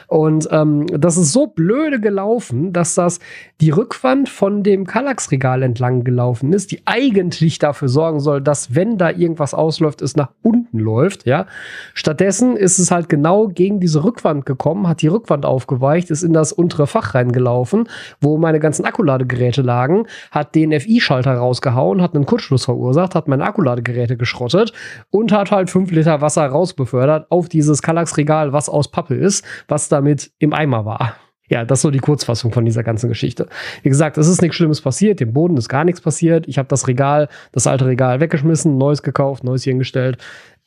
Und 0.08 0.48
ähm, 0.50 0.86
das 0.86 1.16
ist 1.16 1.32
so 1.32 1.46
blöde 1.46 2.00
gelaufen, 2.00 2.72
dass 2.72 2.94
das 2.94 3.20
die 3.60 3.70
Rückwand 3.70 4.28
von 4.28 4.62
dem 4.62 4.86
Kallax-Regal 4.86 5.62
entlang 5.62 6.04
gelaufen 6.04 6.52
ist, 6.52 6.72
die 6.72 6.82
eigentlich 6.86 7.58
dafür 7.58 7.88
sorgen 7.88 8.20
soll, 8.20 8.40
dass, 8.40 8.74
wenn 8.74 8.98
da 8.98 9.10
irgendwas 9.10 9.54
ausläuft, 9.54 10.02
es 10.02 10.16
nach 10.16 10.30
unten 10.42 10.78
läuft, 10.78 11.26
ja. 11.26 11.46
Stattdessen 11.94 12.56
ist 12.56 12.78
es 12.78 12.90
halt 12.90 13.08
genau 13.08 13.27
gegen 13.48 13.80
diese 13.80 14.04
Rückwand 14.04 14.46
gekommen, 14.46 14.88
hat 14.88 15.02
die 15.02 15.08
Rückwand 15.08 15.46
aufgeweicht, 15.46 16.10
ist 16.10 16.22
in 16.22 16.32
das 16.32 16.52
untere 16.52 16.86
Fach 16.86 17.14
reingelaufen 17.14 17.88
wo 18.20 18.38
meine 18.38 18.60
ganzen 18.60 18.84
Akkuladegeräte 18.84 19.62
lagen, 19.62 20.06
hat 20.30 20.54
den 20.54 20.78
FI-Schalter 20.78 21.34
rausgehauen, 21.34 22.02
hat 22.02 22.14
einen 22.14 22.26
Kurzschluss 22.26 22.64
verursacht, 22.64 23.14
hat 23.14 23.28
meine 23.28 23.44
Akkuladegeräte 23.44 24.16
geschrottet 24.16 24.72
und 25.10 25.32
hat 25.32 25.50
halt 25.50 25.70
fünf 25.70 25.90
Liter 25.90 26.20
Wasser 26.20 26.46
rausbefördert 26.46 27.30
auf 27.30 27.48
dieses 27.48 27.82
Kallax-Regal, 27.82 28.52
was 28.52 28.68
aus 28.68 28.90
Pappe 28.90 29.14
ist, 29.14 29.44
was 29.68 29.88
damit 29.88 30.30
im 30.38 30.52
Eimer 30.52 30.84
war. 30.84 31.14
Ja, 31.48 31.64
das 31.64 31.78
ist 31.78 31.82
so 31.82 31.90
die 31.90 31.98
Kurzfassung 31.98 32.52
von 32.52 32.64
dieser 32.64 32.82
ganzen 32.82 33.08
Geschichte. 33.08 33.48
Wie 33.82 33.88
gesagt, 33.88 34.18
es 34.18 34.28
ist 34.28 34.42
nichts 34.42 34.56
Schlimmes 34.56 34.80
passiert, 34.80 35.20
dem 35.20 35.32
Boden 35.32 35.56
ist 35.56 35.68
gar 35.68 35.84
nichts 35.84 36.00
passiert. 36.00 36.46
Ich 36.46 36.58
habe 36.58 36.68
das 36.68 36.88
Regal, 36.88 37.28
das 37.52 37.66
alte 37.66 37.86
Regal 37.86 38.20
weggeschmissen, 38.20 38.76
neues 38.76 39.02
gekauft, 39.02 39.44
neues 39.44 39.64
hier 39.64 39.72
hingestellt 39.72 40.18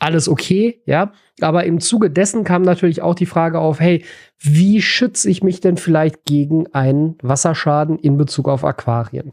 alles 0.01 0.27
okay, 0.27 0.81
ja. 0.85 1.13
Aber 1.41 1.63
im 1.65 1.79
Zuge 1.79 2.09
dessen 2.09 2.43
kam 2.43 2.63
natürlich 2.63 3.01
auch 3.01 3.15
die 3.15 3.25
Frage 3.27 3.59
auf, 3.59 3.79
hey, 3.79 4.03
wie 4.39 4.81
schütze 4.81 5.29
ich 5.29 5.43
mich 5.43 5.61
denn 5.61 5.77
vielleicht 5.77 6.25
gegen 6.25 6.67
einen 6.73 7.17
Wasserschaden 7.21 7.99
in 7.99 8.17
Bezug 8.17 8.49
auf 8.49 8.65
Aquarien? 8.65 9.31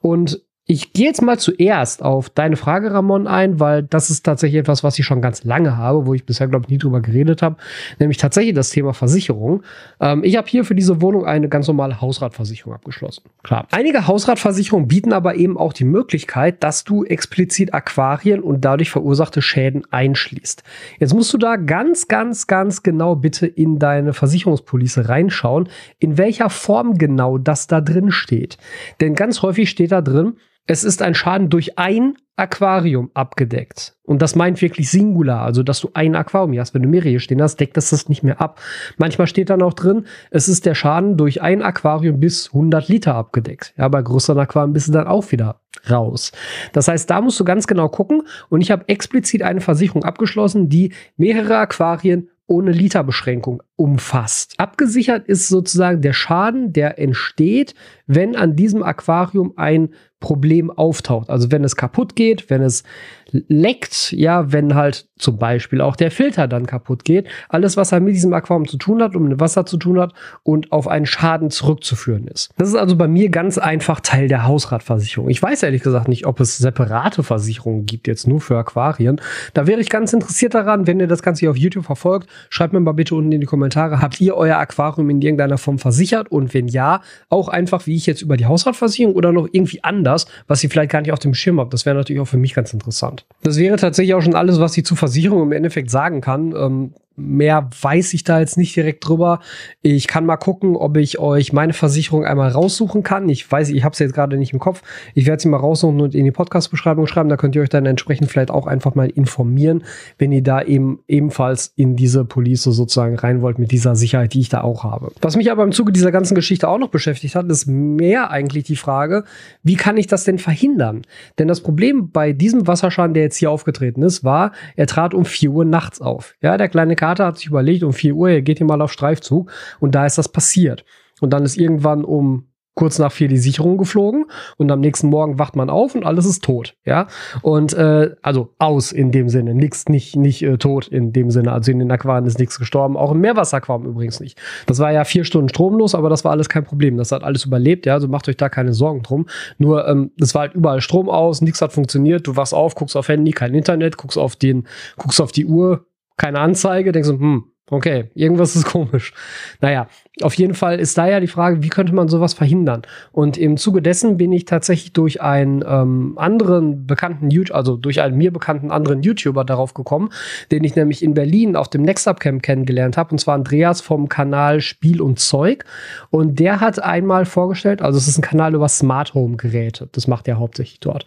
Und 0.00 0.42
ich 0.70 0.92
gehe 0.92 1.06
jetzt 1.06 1.22
mal 1.22 1.38
zuerst 1.38 2.02
auf 2.02 2.28
deine 2.28 2.56
Frage, 2.56 2.92
Ramon, 2.92 3.26
ein, 3.26 3.58
weil 3.58 3.82
das 3.82 4.10
ist 4.10 4.22
tatsächlich 4.22 4.60
etwas, 4.60 4.84
was 4.84 4.98
ich 4.98 5.06
schon 5.06 5.22
ganz 5.22 5.42
lange 5.44 5.78
habe, 5.78 6.04
wo 6.04 6.12
ich 6.12 6.26
bisher, 6.26 6.46
glaube 6.46 6.66
ich, 6.66 6.68
nie 6.68 6.76
drüber 6.76 7.00
geredet 7.00 7.40
habe, 7.40 7.56
nämlich 7.98 8.18
tatsächlich 8.18 8.54
das 8.54 8.68
Thema 8.68 8.92
Versicherung. 8.92 9.62
Ähm, 9.98 10.22
ich 10.24 10.36
habe 10.36 10.46
hier 10.46 10.66
für 10.66 10.74
diese 10.74 11.00
Wohnung 11.00 11.24
eine 11.24 11.48
ganz 11.48 11.68
normale 11.68 12.02
Hausratversicherung 12.02 12.74
abgeschlossen. 12.74 13.22
Klar. 13.42 13.66
Einige 13.70 14.06
Hausratversicherungen 14.06 14.88
bieten 14.88 15.14
aber 15.14 15.36
eben 15.36 15.56
auch 15.56 15.72
die 15.72 15.84
Möglichkeit, 15.84 16.62
dass 16.62 16.84
du 16.84 17.02
explizit 17.02 17.72
Aquarien 17.72 18.40
und 18.40 18.62
dadurch 18.62 18.90
verursachte 18.90 19.40
Schäden 19.40 19.84
einschließt. 19.90 20.64
Jetzt 21.00 21.14
musst 21.14 21.32
du 21.32 21.38
da 21.38 21.56
ganz, 21.56 22.08
ganz, 22.08 22.46
ganz 22.46 22.82
genau 22.82 23.16
bitte 23.16 23.46
in 23.46 23.78
deine 23.78 24.12
Versicherungspolice 24.12 25.08
reinschauen, 25.08 25.70
in 25.98 26.18
welcher 26.18 26.50
Form 26.50 26.98
genau 26.98 27.38
das 27.38 27.68
da 27.68 27.80
drin 27.80 28.10
steht. 28.10 28.58
Denn 29.00 29.14
ganz 29.14 29.40
häufig 29.40 29.70
steht 29.70 29.92
da 29.92 30.02
drin, 30.02 30.34
es 30.68 30.84
ist 30.84 31.00
ein 31.00 31.14
Schaden 31.14 31.48
durch 31.48 31.78
ein 31.78 32.14
Aquarium 32.36 33.10
abgedeckt. 33.14 33.96
Und 34.04 34.20
das 34.20 34.36
meint 34.36 34.60
wirklich 34.60 34.90
Singular, 34.90 35.40
also 35.40 35.62
dass 35.62 35.80
du 35.80 35.90
ein 35.94 36.14
Aquarium 36.14 36.60
hast. 36.60 36.74
Wenn 36.74 36.82
du 36.82 36.88
mehrere 36.88 37.18
stehen 37.20 37.42
hast, 37.42 37.58
deckt 37.58 37.76
das 37.76 37.90
das 37.90 38.08
nicht 38.10 38.22
mehr 38.22 38.40
ab. 38.40 38.60
Manchmal 38.98 39.26
steht 39.26 39.48
dann 39.48 39.62
auch 39.62 39.72
drin, 39.72 40.04
es 40.30 40.46
ist 40.46 40.66
der 40.66 40.74
Schaden 40.74 41.16
durch 41.16 41.40
ein 41.40 41.62
Aquarium 41.62 42.20
bis 42.20 42.48
100 42.48 42.86
Liter 42.86 43.14
abgedeckt. 43.14 43.72
Ja, 43.78 43.88
bei 43.88 44.02
größeren 44.02 44.38
Aquarien 44.38 44.74
bist 44.74 44.88
du 44.88 44.92
dann 44.92 45.06
auch 45.06 45.32
wieder 45.32 45.62
raus. 45.90 46.32
Das 46.74 46.86
heißt, 46.86 47.08
da 47.08 47.22
musst 47.22 47.40
du 47.40 47.44
ganz 47.44 47.66
genau 47.66 47.88
gucken. 47.88 48.22
Und 48.50 48.60
ich 48.60 48.70
habe 48.70 48.86
explizit 48.88 49.42
eine 49.42 49.62
Versicherung 49.62 50.04
abgeschlossen, 50.04 50.68
die 50.68 50.92
mehrere 51.16 51.56
Aquarien 51.56 52.28
ohne 52.46 52.72
Literbeschränkung 52.72 53.62
umfasst. 53.78 54.54
Abgesichert 54.58 55.28
ist 55.28 55.48
sozusagen 55.48 56.02
der 56.02 56.12
Schaden, 56.12 56.72
der 56.72 56.98
entsteht, 56.98 57.74
wenn 58.08 58.34
an 58.34 58.56
diesem 58.56 58.82
Aquarium 58.82 59.52
ein 59.56 59.90
Problem 60.20 60.70
auftaucht. 60.70 61.30
Also 61.30 61.52
wenn 61.52 61.62
es 61.62 61.76
kaputt 61.76 62.16
geht, 62.16 62.50
wenn 62.50 62.60
es 62.60 62.82
leckt, 63.30 64.12
ja, 64.12 64.52
wenn 64.52 64.74
halt 64.74 65.06
zum 65.18 65.38
Beispiel 65.38 65.80
auch 65.80 65.96
der 65.96 66.10
Filter 66.10 66.48
dann 66.48 66.66
kaputt 66.66 67.04
geht. 67.04 67.28
Alles, 67.48 67.76
was 67.76 67.92
halt 67.92 68.02
mit 68.02 68.14
diesem 68.14 68.32
Aquarium 68.32 68.66
zu 68.66 68.78
tun 68.78 69.02
hat 69.02 69.14
und 69.14 69.28
mit 69.28 69.38
Wasser 69.38 69.66
zu 69.66 69.76
tun 69.76 70.00
hat 70.00 70.14
und 70.42 70.72
auf 70.72 70.88
einen 70.88 71.06
Schaden 71.06 71.50
zurückzuführen 71.50 72.26
ist. 72.26 72.50
Das 72.56 72.68
ist 72.68 72.74
also 72.74 72.96
bei 72.96 73.06
mir 73.06 73.28
ganz 73.28 73.58
einfach 73.58 74.00
Teil 74.00 74.28
der 74.28 74.46
Hausratversicherung. 74.46 75.28
Ich 75.28 75.42
weiß 75.42 75.62
ehrlich 75.62 75.82
gesagt 75.82 76.08
nicht, 76.08 76.26
ob 76.26 76.40
es 76.40 76.58
separate 76.58 77.22
Versicherungen 77.22 77.86
gibt, 77.86 78.06
jetzt 78.06 78.26
nur 78.26 78.40
für 78.40 78.56
Aquarien. 78.56 79.20
Da 79.54 79.66
wäre 79.66 79.80
ich 79.80 79.90
ganz 79.90 80.12
interessiert 80.12 80.54
daran, 80.54 80.86
wenn 80.86 80.98
ihr 80.98 81.06
das 81.06 81.22
Ganze 81.22 81.40
hier 81.40 81.50
auf 81.50 81.56
YouTube 81.56 81.84
verfolgt. 81.84 82.28
Schreibt 82.48 82.72
mir 82.72 82.80
mal 82.80 82.92
bitte 82.92 83.14
unten 83.14 83.32
in 83.32 83.40
die 83.40 83.46
Kommentare, 83.46 83.67
habt 83.76 84.20
ihr 84.20 84.36
euer 84.36 84.56
Aquarium 84.56 85.10
in 85.10 85.22
irgendeiner 85.22 85.58
Form 85.58 85.78
versichert? 85.78 86.30
Und 86.30 86.54
wenn 86.54 86.68
ja, 86.68 87.02
auch 87.28 87.48
einfach 87.48 87.86
wie 87.86 87.96
ich 87.96 88.06
jetzt 88.06 88.22
über 88.22 88.36
die 88.36 88.46
Hausratversicherung 88.46 89.14
oder 89.14 89.32
noch 89.32 89.48
irgendwie 89.50 89.82
anders, 89.84 90.26
was 90.46 90.62
ihr 90.62 90.70
vielleicht 90.70 90.90
gar 90.90 91.00
nicht 91.00 91.12
auf 91.12 91.18
dem 91.18 91.34
Schirm 91.34 91.60
habt. 91.60 91.72
Das 91.72 91.86
wäre 91.86 91.96
natürlich 91.96 92.20
auch 92.20 92.28
für 92.28 92.38
mich 92.38 92.54
ganz 92.54 92.72
interessant. 92.72 93.26
Das 93.42 93.56
wäre 93.58 93.76
tatsächlich 93.76 94.14
auch 94.14 94.22
schon 94.22 94.34
alles, 94.34 94.60
was 94.60 94.76
ich 94.76 94.84
zu 94.84 94.96
Versicherung 94.96 95.42
im 95.42 95.52
Endeffekt 95.52 95.90
sagen 95.90 96.20
kann. 96.20 96.54
Ähm, 96.56 96.94
mehr 97.18 97.68
weiß 97.80 98.14
ich 98.14 98.24
da 98.24 98.40
jetzt 98.40 98.56
nicht 98.56 98.74
direkt 98.74 99.06
drüber. 99.06 99.40
Ich 99.82 100.06
kann 100.06 100.24
mal 100.24 100.36
gucken, 100.36 100.76
ob 100.76 100.96
ich 100.96 101.18
euch 101.18 101.52
meine 101.52 101.72
Versicherung 101.72 102.24
einmal 102.24 102.50
raussuchen 102.50 103.02
kann. 103.02 103.28
Ich 103.28 103.50
weiß, 103.50 103.70
ich 103.70 103.84
habe 103.84 103.96
sie 103.96 104.04
jetzt 104.04 104.14
gerade 104.14 104.36
nicht 104.36 104.52
im 104.52 104.58
Kopf. 104.58 104.82
Ich 105.14 105.26
werde 105.26 105.42
sie 105.42 105.48
mal 105.48 105.58
raussuchen 105.58 106.00
und 106.00 106.14
in 106.14 106.24
die 106.24 106.30
Podcast-Beschreibung 106.30 107.06
schreiben. 107.06 107.28
Da 107.28 107.36
könnt 107.36 107.56
ihr 107.56 107.62
euch 107.62 107.68
dann 107.68 107.86
entsprechend 107.86 108.30
vielleicht 108.30 108.50
auch 108.50 108.66
einfach 108.66 108.94
mal 108.94 109.10
informieren, 109.10 109.84
wenn 110.18 110.32
ihr 110.32 110.42
da 110.42 110.62
eben 110.62 111.00
ebenfalls 111.08 111.72
in 111.76 111.96
diese 111.96 112.24
Police 112.24 112.62
sozusagen 112.62 113.18
rein 113.18 113.42
wollt 113.42 113.58
mit 113.58 113.72
dieser 113.72 113.96
Sicherheit, 113.96 114.34
die 114.34 114.40
ich 114.40 114.48
da 114.48 114.60
auch 114.62 114.84
habe. 114.84 115.10
Was 115.20 115.36
mich 115.36 115.50
aber 115.50 115.64
im 115.64 115.72
Zuge 115.72 115.92
dieser 115.92 116.12
ganzen 116.12 116.34
Geschichte 116.34 116.68
auch 116.68 116.78
noch 116.78 116.90
beschäftigt 116.90 117.34
hat, 117.34 117.50
ist 117.50 117.66
mehr 117.66 118.30
eigentlich 118.30 118.64
die 118.64 118.76
Frage, 118.76 119.24
wie 119.62 119.76
kann 119.76 119.96
ich 119.96 120.06
das 120.06 120.24
denn 120.24 120.38
verhindern? 120.38 121.02
Denn 121.38 121.48
das 121.48 121.62
Problem 121.62 122.10
bei 122.10 122.32
diesem 122.32 122.66
Wasserschaden, 122.66 123.14
der 123.14 123.24
jetzt 123.24 123.36
hier 123.36 123.50
aufgetreten 123.50 124.02
ist, 124.02 124.22
war, 124.22 124.52
er 124.76 124.86
trat 124.86 125.14
um 125.14 125.24
4 125.24 125.50
Uhr 125.50 125.64
nachts 125.64 126.00
auf. 126.00 126.36
Ja, 126.40 126.56
der 126.56 126.68
kleine 126.68 126.94
K 126.94 127.07
Kater 127.08 127.24
hat 127.24 127.38
sich 127.38 127.46
überlegt, 127.46 127.82
um 127.84 127.92
4 127.94 128.14
Uhr, 128.14 128.28
er 128.28 128.42
geht 128.42 128.58
hier 128.58 128.66
mal 128.66 128.82
auf 128.82 128.92
Streifzug 128.92 129.50
und 129.80 129.94
da 129.94 130.04
ist 130.04 130.18
das 130.18 130.28
passiert. 130.28 130.84
Und 131.20 131.32
dann 131.32 131.44
ist 131.44 131.56
irgendwann 131.56 132.04
um 132.04 132.48
kurz 132.78 133.00
nach 133.00 133.10
vier 133.10 133.26
die 133.26 133.38
Sicherung 133.38 133.76
geflogen 133.76 134.26
und 134.56 134.70
am 134.70 134.78
nächsten 134.78 135.08
Morgen 135.08 135.40
wacht 135.40 135.56
man 135.56 135.68
auf 135.68 135.96
und 135.96 136.04
alles 136.04 136.26
ist 136.26 136.44
tot, 136.44 136.76
ja. 136.84 137.08
Und 137.42 137.72
äh, 137.72 138.14
also 138.22 138.54
aus 138.60 138.92
in 138.92 139.10
dem 139.10 139.28
Sinne, 139.28 139.52
nichts, 139.52 139.88
nicht, 139.88 140.14
nicht 140.14 140.42
äh, 140.42 140.58
tot 140.58 140.86
in 140.86 141.12
dem 141.12 141.32
Sinne. 141.32 141.50
Also 141.50 141.72
in 141.72 141.80
den 141.80 141.90
Aquarien 141.90 142.24
ist 142.24 142.38
nichts 142.38 142.56
gestorben, 142.56 142.96
auch 142.96 143.10
im 143.10 143.20
Meerwasseraquarium 143.20 143.88
übrigens 143.88 144.20
nicht. 144.20 144.40
Das 144.66 144.78
war 144.78 144.92
ja 144.92 145.02
vier 145.02 145.24
Stunden 145.24 145.48
stromlos, 145.48 145.96
aber 145.96 146.08
das 146.08 146.24
war 146.24 146.30
alles 146.30 146.48
kein 146.48 146.62
Problem. 146.62 146.96
Das 146.98 147.10
hat 147.10 147.24
alles 147.24 147.44
überlebt, 147.46 147.84
ja. 147.84 147.94
Also 147.94 148.06
macht 148.06 148.28
euch 148.28 148.36
da 148.36 148.48
keine 148.48 148.72
Sorgen 148.72 149.02
drum. 149.02 149.26
Nur 149.58 149.88
ähm, 149.88 150.12
es 150.20 150.36
war 150.36 150.42
halt 150.42 150.54
überall 150.54 150.80
Strom 150.80 151.10
aus, 151.10 151.40
nichts 151.40 151.60
hat 151.60 151.72
funktioniert. 151.72 152.28
Du 152.28 152.36
wachst 152.36 152.54
auf, 152.54 152.76
guckst 152.76 152.96
auf 152.96 153.08
Handy, 153.08 153.32
kein 153.32 153.54
Internet, 153.54 153.96
guckst 153.96 154.18
auf 154.18 154.36
den, 154.36 154.68
guckst 154.96 155.20
auf 155.20 155.32
die 155.32 155.46
Uhr, 155.46 155.87
keine 156.18 156.40
Anzeige, 156.40 156.92
denkst 156.92 157.08
du, 157.08 157.18
hm, 157.18 157.52
okay, 157.70 158.10
irgendwas 158.14 158.56
ist 158.56 158.64
komisch. 158.72 159.12
Naja, 159.60 159.88
auf 160.22 160.34
jeden 160.34 160.54
Fall 160.54 160.80
ist 160.80 160.98
da 160.98 161.06
ja 161.08 161.20
die 161.20 161.26
Frage, 161.26 161.62
wie 161.62 161.68
könnte 161.68 161.94
man 161.94 162.08
sowas 162.08 162.34
verhindern? 162.34 162.82
Und 163.12 163.36
im 163.36 163.56
Zuge 163.56 163.82
dessen 163.82 164.16
bin 164.16 164.32
ich 164.32 164.44
tatsächlich 164.44 164.92
durch 164.92 165.20
einen 165.22 165.64
ähm, 165.66 166.14
anderen 166.16 166.86
bekannten 166.86 167.30
YouTuber, 167.30 167.56
also 167.56 167.76
durch 167.76 168.00
einen 168.00 168.16
mir 168.16 168.32
bekannten 168.32 168.70
anderen 168.70 169.02
YouTuber 169.02 169.44
darauf 169.44 169.74
gekommen, 169.74 170.10
den 170.50 170.64
ich 170.64 170.74
nämlich 170.76 171.02
in 171.02 171.14
Berlin 171.14 171.56
auf 171.56 171.68
dem 171.68 171.82
Next 171.82 172.08
Up 172.08 172.20
Camp 172.20 172.42
kennengelernt 172.42 172.96
habe, 172.96 173.12
und 173.12 173.18
zwar 173.18 173.34
Andreas 173.34 173.80
vom 173.80 174.08
Kanal 174.08 174.60
Spiel 174.60 175.00
und 175.00 175.20
Zeug. 175.20 175.64
Und 176.10 176.40
der 176.40 176.60
hat 176.60 176.82
einmal 176.82 177.24
vorgestellt, 177.24 177.82
also 177.82 177.98
es 177.98 178.08
ist 178.08 178.18
ein 178.18 178.22
Kanal 178.22 178.54
über 178.54 178.68
Smart 178.68 179.14
Home 179.14 179.36
Geräte, 179.36 179.88
das 179.92 180.06
macht 180.06 180.26
er 180.26 180.38
hauptsächlich 180.38 180.80
dort. 180.80 181.06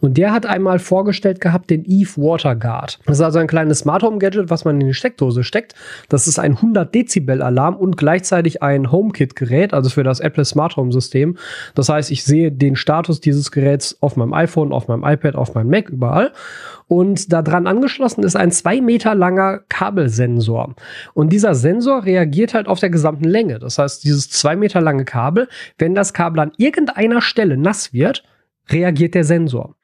Und 0.00 0.16
der 0.18 0.32
hat 0.32 0.46
einmal 0.46 0.78
vorgestellt 0.78 1.40
gehabt 1.40 1.70
den 1.70 1.84
Eve 1.84 2.16
Water 2.16 2.54
Guard. 2.54 3.00
Das 3.06 3.18
ist 3.18 3.24
also 3.24 3.38
ein 3.38 3.46
kleines 3.46 3.80
Smart 3.80 4.02
Home 4.02 4.18
Gadget, 4.18 4.50
was 4.50 4.64
man 4.64 4.80
in 4.80 4.86
die 4.86 4.94
Steckdose 4.94 5.44
steckt. 5.44 5.74
Das 6.08 6.26
ist 6.26 6.38
ein 6.38 6.56
100 6.56 6.94
Dezibel 6.94 7.42
Alarm 7.42 7.76
und 7.76 7.96
gleichzeitig 7.96 8.62
ein 8.62 8.90
HomeKit-Gerät, 8.90 9.74
also 9.74 9.90
für 9.90 10.04
das 10.04 10.20
Apple 10.20 10.44
Smart 10.44 10.76
Home 10.76 10.92
System. 10.92 11.36
Das 11.74 11.88
heißt, 11.88 12.10
ich 12.10 12.24
sehe 12.24 12.52
den 12.52 12.76
Status 12.76 13.20
dieses 13.20 13.50
Geräts 13.50 13.96
auf 14.00 14.16
meinem 14.16 14.32
iPhone, 14.32 14.72
auf 14.72 14.88
meinem 14.88 15.04
iPad, 15.04 15.34
auf 15.34 15.54
meinem 15.54 15.70
Mac, 15.70 15.88
überall. 15.88 16.32
Und 16.88 17.32
daran 17.32 17.66
angeschlossen 17.66 18.22
ist 18.22 18.36
ein 18.36 18.52
zwei 18.52 18.80
Meter 18.80 19.14
langer 19.14 19.60
Kabelsensor. 19.68 20.74
Und 21.14 21.32
dieser 21.32 21.54
Sensor 21.54 22.04
reagiert 22.04 22.54
halt 22.54 22.68
auf 22.68 22.80
der 22.80 22.90
gesamten 22.90 23.24
Länge. 23.24 23.58
Das 23.58 23.78
heißt, 23.78 24.04
dieses 24.04 24.28
zwei 24.30 24.56
Meter 24.56 24.80
lange 24.80 25.04
Kabel, 25.04 25.48
wenn 25.78 25.94
das 25.94 26.12
Kabel 26.12 26.40
an 26.40 26.52
irgendeiner 26.58 27.22
Stelle 27.22 27.56
nass 27.56 27.92
wird, 27.92 28.24
reagiert 28.70 29.14
der 29.14 29.24
Sensor. 29.24 29.76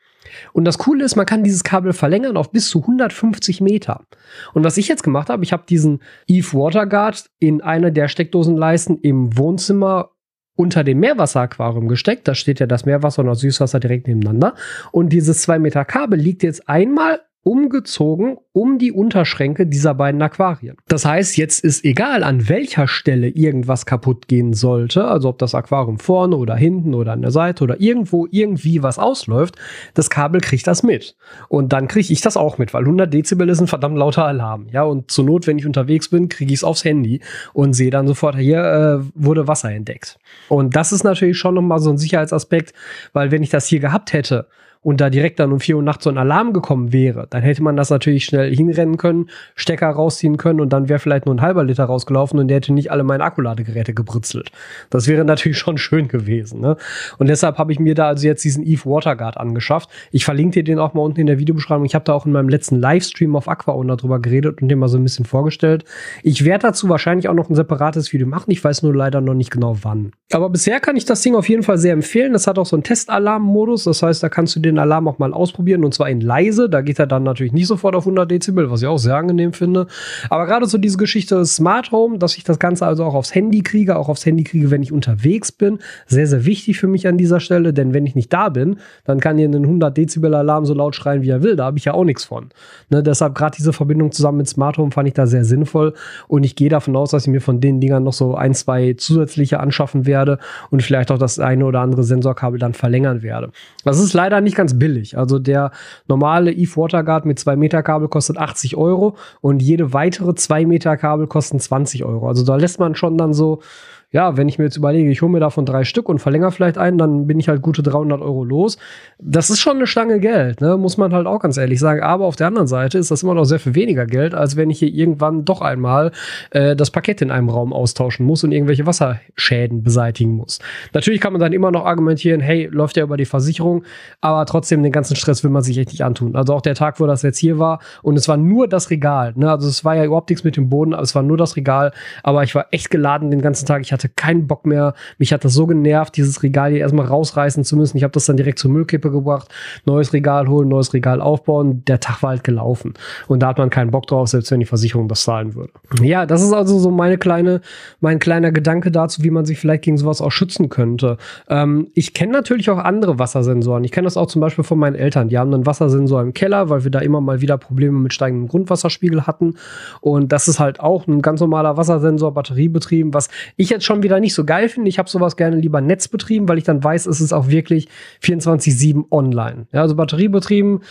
Und 0.52 0.64
das 0.64 0.78
Coole 0.78 1.04
ist, 1.04 1.16
man 1.16 1.26
kann 1.26 1.44
dieses 1.44 1.64
Kabel 1.64 1.92
verlängern 1.92 2.36
auf 2.36 2.50
bis 2.50 2.68
zu 2.68 2.80
150 2.80 3.60
Meter. 3.60 4.06
Und 4.54 4.64
was 4.64 4.76
ich 4.76 4.88
jetzt 4.88 5.02
gemacht 5.02 5.30
habe, 5.30 5.44
ich 5.44 5.52
habe 5.52 5.64
diesen 5.68 6.00
Eve 6.26 6.52
Waterguard 6.52 7.30
in 7.38 7.60
eine 7.60 7.92
der 7.92 8.08
Steckdosenleisten 8.08 8.98
im 8.98 9.36
Wohnzimmer 9.36 10.10
unter 10.54 10.82
dem 10.82 10.98
Meerwasseraquarium 10.98 11.86
gesteckt. 11.86 12.26
Da 12.26 12.34
steht 12.34 12.58
ja 12.58 12.66
das 12.66 12.84
Meerwasser 12.84 13.20
und 13.22 13.28
das 13.28 13.40
Süßwasser 13.40 13.78
direkt 13.78 14.08
nebeneinander. 14.08 14.54
Und 14.90 15.10
dieses 15.10 15.42
2 15.42 15.60
Meter 15.60 15.84
Kabel 15.84 16.18
liegt 16.18 16.42
jetzt 16.42 16.68
einmal 16.68 17.20
umgezogen 17.42 18.36
um 18.52 18.78
die 18.78 18.92
Unterschränke 18.92 19.66
dieser 19.66 19.94
beiden 19.94 20.20
Aquarien. 20.20 20.76
Das 20.88 21.04
heißt, 21.04 21.36
jetzt 21.36 21.64
ist 21.64 21.84
egal, 21.84 22.24
an 22.24 22.48
welcher 22.48 22.88
Stelle 22.88 23.28
irgendwas 23.28 23.86
kaputt 23.86 24.28
gehen 24.28 24.52
sollte, 24.52 25.06
also 25.06 25.28
ob 25.28 25.38
das 25.38 25.54
Aquarium 25.54 25.98
vorne 25.98 26.36
oder 26.36 26.56
hinten 26.56 26.94
oder 26.94 27.12
an 27.12 27.22
der 27.22 27.30
Seite 27.30 27.64
oder 27.64 27.80
irgendwo 27.80 28.26
irgendwie 28.30 28.82
was 28.82 28.98
ausläuft, 28.98 29.56
das 29.94 30.10
Kabel 30.10 30.40
kriegt 30.40 30.66
das 30.66 30.82
mit. 30.82 31.16
Und 31.48 31.72
dann 31.72 31.88
kriege 31.88 32.12
ich 32.12 32.20
das 32.20 32.36
auch 32.36 32.58
mit, 32.58 32.74
weil 32.74 32.82
100 32.82 33.12
Dezibel 33.12 33.48
ist 33.48 33.60
ein 33.60 33.68
verdammt 33.68 33.96
lauter 33.96 34.24
Alarm. 34.24 34.66
Ja, 34.72 34.82
und 34.82 35.10
zur 35.10 35.24
Not, 35.24 35.46
wenn 35.46 35.58
ich 35.58 35.66
unterwegs 35.66 36.08
bin, 36.08 36.28
kriege 36.28 36.52
ich 36.52 36.60
es 36.60 36.64
aufs 36.64 36.84
Handy 36.84 37.20
und 37.52 37.72
sehe 37.72 37.90
dann 37.90 38.08
sofort, 38.08 38.36
hier 38.36 38.58
äh, 38.58 39.10
wurde 39.14 39.46
Wasser 39.46 39.70
entdeckt. 39.70 40.18
Und 40.48 40.74
das 40.74 40.92
ist 40.92 41.04
natürlich 41.04 41.38
schon 41.38 41.54
nochmal 41.54 41.78
so 41.78 41.90
ein 41.90 41.98
Sicherheitsaspekt, 41.98 42.74
weil 43.12 43.30
wenn 43.30 43.42
ich 43.42 43.50
das 43.50 43.66
hier 43.66 43.80
gehabt 43.80 44.12
hätte, 44.12 44.48
und 44.82 45.00
da 45.00 45.10
direkt 45.10 45.40
dann 45.40 45.52
um 45.52 45.60
4 45.60 45.76
Uhr 45.76 45.82
nachts 45.82 46.04
so 46.04 46.10
ein 46.10 46.18
Alarm 46.18 46.52
gekommen 46.52 46.92
wäre, 46.92 47.26
dann 47.30 47.42
hätte 47.42 47.62
man 47.62 47.76
das 47.76 47.90
natürlich 47.90 48.24
schnell 48.24 48.54
hinrennen 48.54 48.96
können, 48.96 49.30
Stecker 49.54 49.88
rausziehen 49.88 50.36
können 50.36 50.60
und 50.60 50.72
dann 50.72 50.88
wäre 50.88 50.98
vielleicht 50.98 51.26
nur 51.26 51.34
ein 51.34 51.40
halber 51.40 51.64
Liter 51.64 51.84
rausgelaufen 51.84 52.38
und 52.38 52.48
der 52.48 52.58
hätte 52.58 52.72
nicht 52.72 52.90
alle 52.90 53.04
meine 53.04 53.24
Akkuladegeräte 53.24 53.94
gebritzelt. 53.94 54.50
Das 54.90 55.06
wäre 55.08 55.24
natürlich 55.24 55.58
schon 55.58 55.78
schön 55.78 56.08
gewesen. 56.08 56.60
Ne? 56.60 56.76
Und 57.18 57.28
deshalb 57.28 57.58
habe 57.58 57.72
ich 57.72 57.80
mir 57.80 57.94
da 57.94 58.08
also 58.08 58.26
jetzt 58.26 58.44
diesen 58.44 58.64
Eve 58.64 58.84
Waterguard 58.86 59.36
angeschafft. 59.36 59.88
Ich 60.10 60.24
verlinke 60.24 60.62
dir 60.62 60.64
den 60.64 60.78
auch 60.78 60.94
mal 60.94 61.02
unten 61.02 61.20
in 61.20 61.26
der 61.26 61.38
Videobeschreibung. 61.38 61.84
Ich 61.84 61.94
habe 61.94 62.04
da 62.04 62.12
auch 62.12 62.26
in 62.26 62.32
meinem 62.32 62.48
letzten 62.48 62.76
Livestream 62.76 63.36
auf 63.36 63.48
Aquaona 63.48 63.96
drüber 63.96 64.20
geredet 64.20 64.62
und 64.62 64.68
den 64.68 64.78
mal 64.78 64.88
so 64.88 64.98
ein 64.98 65.02
bisschen 65.02 65.24
vorgestellt. 65.24 65.84
Ich 66.22 66.44
werde 66.44 66.68
dazu 66.68 66.88
wahrscheinlich 66.88 67.28
auch 67.28 67.34
noch 67.34 67.50
ein 67.50 67.54
separates 67.54 68.12
Video 68.12 68.26
machen. 68.26 68.50
Ich 68.50 68.62
weiß 68.62 68.82
nur 68.82 68.94
leider 68.94 69.20
noch 69.20 69.34
nicht 69.34 69.50
genau 69.50 69.76
wann. 69.82 70.12
Aber 70.32 70.50
bisher 70.50 70.80
kann 70.80 70.96
ich 70.96 71.04
das 71.04 71.22
Ding 71.22 71.34
auf 71.34 71.48
jeden 71.48 71.62
Fall 71.62 71.78
sehr 71.78 71.92
empfehlen. 71.92 72.32
Das 72.32 72.46
hat 72.46 72.58
auch 72.58 72.66
so 72.66 72.76
einen 72.76 72.82
Testalarm-Modus. 72.82 73.84
Das 73.84 74.02
heißt, 74.02 74.22
da 74.22 74.28
kannst 74.28 74.54
du 74.56 74.60
den 74.68 74.78
Alarm 74.78 75.08
auch 75.08 75.18
mal 75.18 75.32
ausprobieren 75.32 75.84
und 75.84 75.94
zwar 75.94 76.08
in 76.08 76.20
leise. 76.20 76.68
Da 76.68 76.80
geht 76.80 76.98
er 76.98 77.06
dann 77.06 77.22
natürlich 77.22 77.52
nicht 77.52 77.66
sofort 77.66 77.94
auf 77.94 78.04
100 78.04 78.30
Dezibel, 78.30 78.70
was 78.70 78.82
ich 78.82 78.88
auch 78.88 78.98
sehr 78.98 79.16
angenehm 79.16 79.52
finde. 79.52 79.86
Aber 80.30 80.46
gerade 80.46 80.66
so 80.66 80.78
diese 80.78 80.98
Geschichte 80.98 81.44
Smart 81.44 81.92
Home, 81.92 82.18
dass 82.18 82.36
ich 82.36 82.44
das 82.44 82.58
Ganze 82.58 82.86
also 82.86 83.04
auch 83.04 83.14
aufs 83.14 83.34
Handy 83.34 83.62
kriege, 83.62 83.96
auch 83.96 84.08
aufs 84.08 84.26
Handy 84.26 84.44
kriege, 84.44 84.70
wenn 84.70 84.82
ich 84.82 84.92
unterwegs 84.92 85.52
bin, 85.52 85.78
sehr, 86.06 86.26
sehr 86.26 86.44
wichtig 86.44 86.78
für 86.78 86.86
mich 86.86 87.06
an 87.08 87.18
dieser 87.18 87.40
Stelle, 87.40 87.72
denn 87.72 87.94
wenn 87.94 88.06
ich 88.06 88.14
nicht 88.14 88.32
da 88.32 88.48
bin, 88.48 88.78
dann 89.04 89.20
kann 89.20 89.38
hier 89.38 89.48
ein 89.48 89.54
100 89.54 89.96
Dezibel 89.96 90.34
Alarm 90.34 90.64
so 90.64 90.74
laut 90.74 90.94
schreien, 90.94 91.22
wie 91.22 91.30
er 91.30 91.42
will. 91.42 91.56
Da 91.56 91.64
habe 91.64 91.78
ich 91.78 91.84
ja 91.84 91.94
auch 91.94 92.04
nichts 92.04 92.24
von. 92.24 92.50
Ne, 92.90 93.02
deshalb 93.02 93.34
gerade 93.34 93.56
diese 93.56 93.72
Verbindung 93.72 94.12
zusammen 94.12 94.38
mit 94.38 94.48
Smart 94.48 94.78
Home 94.78 94.90
fand 94.90 95.08
ich 95.08 95.14
da 95.14 95.26
sehr 95.26 95.44
sinnvoll 95.44 95.94
und 96.26 96.44
ich 96.44 96.56
gehe 96.56 96.68
davon 96.68 96.96
aus, 96.96 97.10
dass 97.10 97.22
ich 97.22 97.28
mir 97.28 97.40
von 97.40 97.60
den 97.60 97.80
Dingern 97.80 98.04
noch 98.04 98.12
so 98.12 98.34
ein, 98.34 98.54
zwei 98.54 98.94
zusätzliche 98.94 99.60
anschaffen 99.60 100.06
werde 100.06 100.38
und 100.70 100.82
vielleicht 100.82 101.10
auch 101.10 101.18
das 101.18 101.38
eine 101.38 101.64
oder 101.64 101.80
andere 101.80 102.04
Sensorkabel 102.04 102.58
dann 102.58 102.74
verlängern 102.74 103.22
werde. 103.22 103.50
Das 103.84 103.98
ist 103.98 104.12
leider 104.12 104.40
nicht 104.40 104.56
ganz 104.58 104.78
billig. 104.78 105.16
Also 105.16 105.38
der 105.38 105.70
normale 106.06 106.52
Eve 106.52 106.76
Waterguard 106.76 107.24
mit 107.24 107.38
2 107.38 107.56
Meter 107.56 107.82
Kabel 107.82 108.08
kostet 108.08 108.36
80 108.36 108.76
Euro 108.76 109.16
und 109.40 109.62
jede 109.62 109.94
weitere 109.94 110.34
2 110.34 110.66
Meter 110.66 110.98
Kabel 110.98 111.26
kosten 111.26 111.58
20 111.58 112.04
Euro. 112.04 112.28
Also 112.28 112.44
da 112.44 112.56
lässt 112.56 112.78
man 112.78 112.94
schon 112.94 113.16
dann 113.16 113.32
so 113.32 113.62
ja, 114.10 114.38
wenn 114.38 114.48
ich 114.48 114.58
mir 114.58 114.64
jetzt 114.64 114.78
überlege, 114.78 115.10
ich 115.10 115.20
hole 115.20 115.30
mir 115.30 115.40
davon 115.40 115.66
drei 115.66 115.84
Stück 115.84 116.08
und 116.08 116.18
verlängere 116.18 116.50
vielleicht 116.50 116.78
einen, 116.78 116.96
dann 116.96 117.26
bin 117.26 117.38
ich 117.38 117.48
halt 117.48 117.60
gute 117.60 117.82
300 117.82 118.22
Euro 118.22 118.42
los. 118.42 118.78
Das 119.18 119.50
ist 119.50 119.60
schon 119.60 119.76
eine 119.76 119.86
Stange 119.86 120.18
Geld, 120.18 120.62
ne? 120.62 120.78
muss 120.78 120.96
man 120.96 121.12
halt 121.12 121.26
auch 121.26 121.40
ganz 121.40 121.58
ehrlich 121.58 121.78
sagen. 121.78 122.02
Aber 122.02 122.24
auf 122.24 122.36
der 122.36 122.46
anderen 122.46 122.68
Seite 122.68 122.96
ist 122.96 123.10
das 123.10 123.22
immer 123.22 123.34
noch 123.34 123.44
sehr 123.44 123.58
viel 123.58 123.74
weniger 123.74 124.06
Geld, 124.06 124.34
als 124.34 124.56
wenn 124.56 124.70
ich 124.70 124.78
hier 124.78 124.88
irgendwann 124.88 125.44
doch 125.44 125.60
einmal 125.60 126.12
äh, 126.52 126.74
das 126.74 126.90
Paket 126.90 127.20
in 127.20 127.30
einem 127.30 127.50
Raum 127.50 127.74
austauschen 127.74 128.24
muss 128.24 128.42
und 128.44 128.52
irgendwelche 128.52 128.86
Wasserschäden 128.86 129.82
beseitigen 129.82 130.32
muss. 130.32 130.58
Natürlich 130.94 131.20
kann 131.20 131.34
man 131.34 131.40
dann 131.40 131.52
immer 131.52 131.70
noch 131.70 131.84
argumentieren, 131.84 132.40
hey, 132.40 132.66
läuft 132.70 132.96
ja 132.96 133.02
über 133.02 133.18
die 133.18 133.26
Versicherung, 133.26 133.84
aber 134.22 134.46
trotzdem 134.46 134.82
den 134.82 134.92
ganzen 134.92 135.16
Stress 135.16 135.44
will 135.44 135.50
man 135.50 135.62
sich 135.62 135.76
echt 135.76 135.90
nicht 135.90 136.02
antun. 136.02 136.34
Also 136.34 136.54
auch 136.54 136.62
der 136.62 136.74
Tag, 136.74 136.98
wo 136.98 137.06
das 137.06 137.20
jetzt 137.20 137.38
hier 137.38 137.58
war 137.58 137.80
und 138.02 138.16
es 138.16 138.26
war 138.26 138.38
nur 138.38 138.68
das 138.68 138.88
Regal. 138.88 139.34
Ne? 139.36 139.50
Also 139.50 139.68
es 139.68 139.84
war 139.84 139.96
ja 139.96 140.04
überhaupt 140.04 140.30
nichts 140.30 140.44
mit 140.44 140.56
dem 140.56 140.70
Boden, 140.70 140.94
aber 140.94 141.02
es 141.02 141.14
war 141.14 141.22
nur 141.22 141.36
das 141.36 141.56
Regal. 141.56 141.92
Aber 142.22 142.42
ich 142.42 142.54
war 142.54 142.68
echt 142.70 142.88
geladen 142.88 143.30
den 143.30 143.42
ganzen 143.42 143.66
Tag. 143.66 143.82
Ich 143.82 143.92
hatte 143.92 143.97
keinen 144.16 144.46
Bock 144.46 144.66
mehr. 144.66 144.94
Mich 145.18 145.32
hat 145.32 145.44
das 145.44 145.54
so 145.54 145.66
genervt, 145.66 146.16
dieses 146.16 146.42
Regal 146.42 146.70
hier 146.70 146.80
erstmal 146.80 147.06
rausreißen 147.06 147.64
zu 147.64 147.76
müssen. 147.76 147.96
Ich 147.96 148.04
habe 148.04 148.12
das 148.12 148.26
dann 148.26 148.36
direkt 148.36 148.58
zur 148.58 148.70
Müllkippe 148.70 149.10
gebracht, 149.10 149.48
neues 149.84 150.12
Regal 150.12 150.48
holen, 150.48 150.68
neues 150.68 150.94
Regal 150.94 151.20
aufbauen. 151.20 151.82
Der 151.86 152.00
Tag 152.00 152.22
war 152.22 152.30
halt 152.30 152.44
gelaufen. 152.44 152.94
Und 153.26 153.40
da 153.40 153.48
hat 153.48 153.58
man 153.58 153.70
keinen 153.70 153.90
Bock 153.90 154.06
drauf, 154.06 154.28
selbst 154.28 154.50
wenn 154.50 154.60
die 154.60 154.66
Versicherung 154.66 155.08
das 155.08 155.22
zahlen 155.22 155.54
würde. 155.54 155.72
Ja, 156.02 156.26
das 156.26 156.42
ist 156.42 156.52
also 156.52 156.78
so 156.78 156.90
meine 156.90 157.18
kleine, 157.18 157.60
mein 158.00 158.18
kleiner 158.18 158.52
Gedanke 158.52 158.90
dazu, 158.90 159.22
wie 159.22 159.30
man 159.30 159.44
sich 159.44 159.58
vielleicht 159.58 159.82
gegen 159.82 159.98
sowas 159.98 160.20
auch 160.20 160.30
schützen 160.30 160.68
könnte. 160.68 161.16
Ähm, 161.48 161.88
ich 161.94 162.14
kenne 162.14 162.32
natürlich 162.32 162.70
auch 162.70 162.78
andere 162.78 163.18
Wassersensoren. 163.18 163.84
Ich 163.84 163.92
kenne 163.92 164.04
das 164.04 164.16
auch 164.16 164.26
zum 164.26 164.40
Beispiel 164.40 164.64
von 164.64 164.78
meinen 164.78 164.94
Eltern. 164.94 165.28
Die 165.28 165.38
haben 165.38 165.52
einen 165.52 165.66
Wassersensor 165.66 166.22
im 166.22 166.34
Keller, 166.34 166.68
weil 166.70 166.84
wir 166.84 166.90
da 166.90 167.00
immer 167.00 167.20
mal 167.20 167.40
wieder 167.40 167.58
Probleme 167.58 167.98
mit 167.98 168.12
steigendem 168.12 168.48
Grundwasserspiegel 168.48 169.26
hatten. 169.26 169.54
Und 170.00 170.32
das 170.32 170.48
ist 170.48 170.60
halt 170.60 170.80
auch 170.80 171.06
ein 171.06 171.22
ganz 171.22 171.40
normaler 171.40 171.76
Wassersensor, 171.76 172.32
batteriebetrieben, 172.32 173.14
was 173.14 173.28
ich 173.56 173.70
jetzt 173.70 173.84
schon 173.88 174.04
wieder 174.04 174.20
nicht 174.20 174.34
so 174.34 174.44
geil 174.44 174.68
finde. 174.68 174.88
Ich 174.88 174.98
habe 174.98 175.08
sowas 175.08 175.36
gerne 175.36 175.56
lieber 175.56 175.80
netzbetrieben, 175.80 176.48
weil 176.48 176.58
ich 176.58 176.64
dann 176.64 176.84
weiß, 176.84 177.06
es 177.06 177.20
ist 177.20 177.32
auch 177.32 177.48
wirklich 177.48 177.88
24-7 178.22 179.10
online. 179.10 179.66
Ja, 179.72 179.82
also 179.82 179.96
batteriebetrieben 179.96 180.82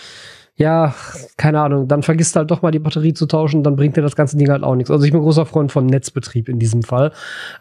ja, 0.57 0.95
keine 1.37 1.61
Ahnung, 1.61 1.87
dann 1.87 2.01
vergisst 2.01 2.35
halt 2.35 2.49
doch 2.49 2.63
mal 2.63 2.71
die 2.71 2.79
Batterie 2.79 3.13
zu 3.13 3.27
tauschen, 3.27 3.61
dann 3.61 3.75
bringt 3.75 3.95
dir 3.95 4.01
das 4.01 4.15
ganze 4.15 4.37
Ding 4.37 4.49
halt 4.49 4.63
auch 4.63 4.75
nichts. 4.75 4.89
Also 4.89 5.05
ich 5.05 5.11
bin 5.11 5.21
großer 5.21 5.45
Freund 5.45 5.71
von 5.71 5.85
Netzbetrieb 5.85 6.49
in 6.49 6.57
diesem 6.57 6.81
Fall. 6.81 7.11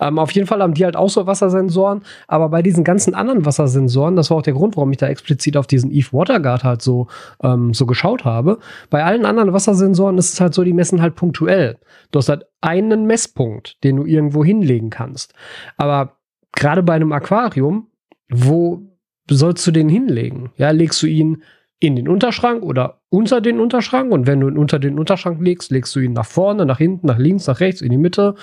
Ähm, 0.01 0.19
auf 0.19 0.31
jeden 0.31 0.47
Fall 0.47 0.63
haben 0.63 0.73
die 0.73 0.85
halt 0.85 0.97
auch 0.97 1.11
so 1.11 1.27
Wassersensoren, 1.27 2.03
aber 2.27 2.49
bei 2.49 2.63
diesen 2.63 2.85
ganzen 2.85 3.15
anderen 3.15 3.45
Wassersensoren, 3.45 4.17
das 4.17 4.31
war 4.31 4.39
auch 4.39 4.43
der 4.43 4.55
Grund, 4.55 4.77
warum 4.77 4.91
ich 4.93 4.97
da 4.97 5.09
explizit 5.09 5.59
auf 5.59 5.67
diesen 5.67 5.93
Eve 5.93 6.09
Waterguard 6.13 6.65
halt 6.65 6.81
so, 6.81 7.09
ähm, 7.43 7.75
so 7.75 7.85
geschaut 7.85 8.25
habe. 8.25 8.61
Bei 8.89 9.05
allen 9.05 9.27
anderen 9.27 9.53
Wassersensoren 9.53 10.17
ist 10.17 10.33
es 10.33 10.41
halt 10.41 10.55
so, 10.55 10.65
die 10.65 10.73
messen 10.73 11.03
halt 11.03 11.17
punktuell. 11.17 11.79
Du 12.13 12.19
hast 12.19 12.31
halt 12.31 12.47
einen 12.63 13.05
Messpunkt, 13.05 13.77
den 13.85 13.97
du 13.97 14.07
irgendwo 14.07 14.43
hinlegen 14.43 14.89
kannst. 14.89 15.35
Aber 15.77 16.17
gerade 16.53 16.83
bei 16.83 16.95
einem 16.95 17.13
Aquarium, 17.13 17.89
wo 18.31 18.81
sollst 19.29 19.67
du 19.67 19.71
den 19.71 19.91
hinlegen? 19.91 20.51
Ja, 20.57 20.71
legst 20.71 21.03
du 21.03 21.07
ihn 21.07 21.43
in 21.79 21.95
den 21.95 22.09
Unterschrank 22.09 22.63
oder 22.63 23.01
unter 23.11 23.41
den 23.41 23.61
Unterschrank. 23.61 24.11
Und 24.13 24.27
wenn 24.27 24.41
du 24.41 24.49
ihn 24.49 24.57
unter 24.57 24.79
den 24.79 24.99
Unterschrank 24.99 25.41
legst, 25.41 25.71
legst 25.71 25.95
du 25.95 26.01
ihn 26.01 26.13
nach 26.13 26.25
vorne, 26.25 26.65
nach 26.65 26.79
hinten, 26.79 27.07
nach 27.07 27.19
links, 27.19 27.47
nach 27.47 27.61
rechts, 27.61 27.83
in 27.83 27.91
die 27.91 27.99
Mitte. 27.99 28.35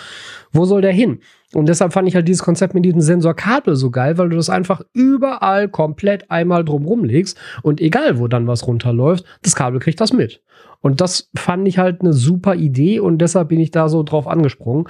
Wo 0.52 0.66
soll 0.66 0.82
der 0.82 0.92
hin? 0.92 1.20
Und 1.54 1.68
deshalb 1.68 1.94
fand 1.94 2.08
ich 2.08 2.16
halt 2.16 2.28
dieses 2.28 2.44
Konzept 2.44 2.74
mit 2.74 2.86
diesem 2.86 3.02
Sensorkabel 3.02 3.76
so 3.76 3.92
geil, 3.92 4.18
weil 4.18 4.30
du 4.30 4.36
das 4.36 4.50
einfach 4.50 4.82
überall 4.94 5.70
komplett 5.70 6.30
einmal 6.32 6.66
drumrum 6.66 7.04
legst 7.04 7.38
und 7.62 7.82
egal 7.82 8.20
wo 8.20 8.28
dann 8.28 8.48
was 8.48 8.66
runterläuft, 8.68 9.26
das 9.44 9.56
Kabel 9.56 9.80
kriegt 9.80 10.02
das 10.02 10.14
mit. 10.14 10.42
Und 10.84 11.00
das 11.00 11.30
fand 11.34 11.66
ich 11.68 11.78
halt 11.78 12.02
eine 12.02 12.12
super 12.12 12.56
Idee 12.56 13.00
und 13.00 13.18
deshalb 13.20 13.48
bin 13.48 13.60
ich 13.60 13.72
da 13.72 13.88
so 13.88 14.04
drauf 14.04 14.28
angesprungen. 14.28 14.86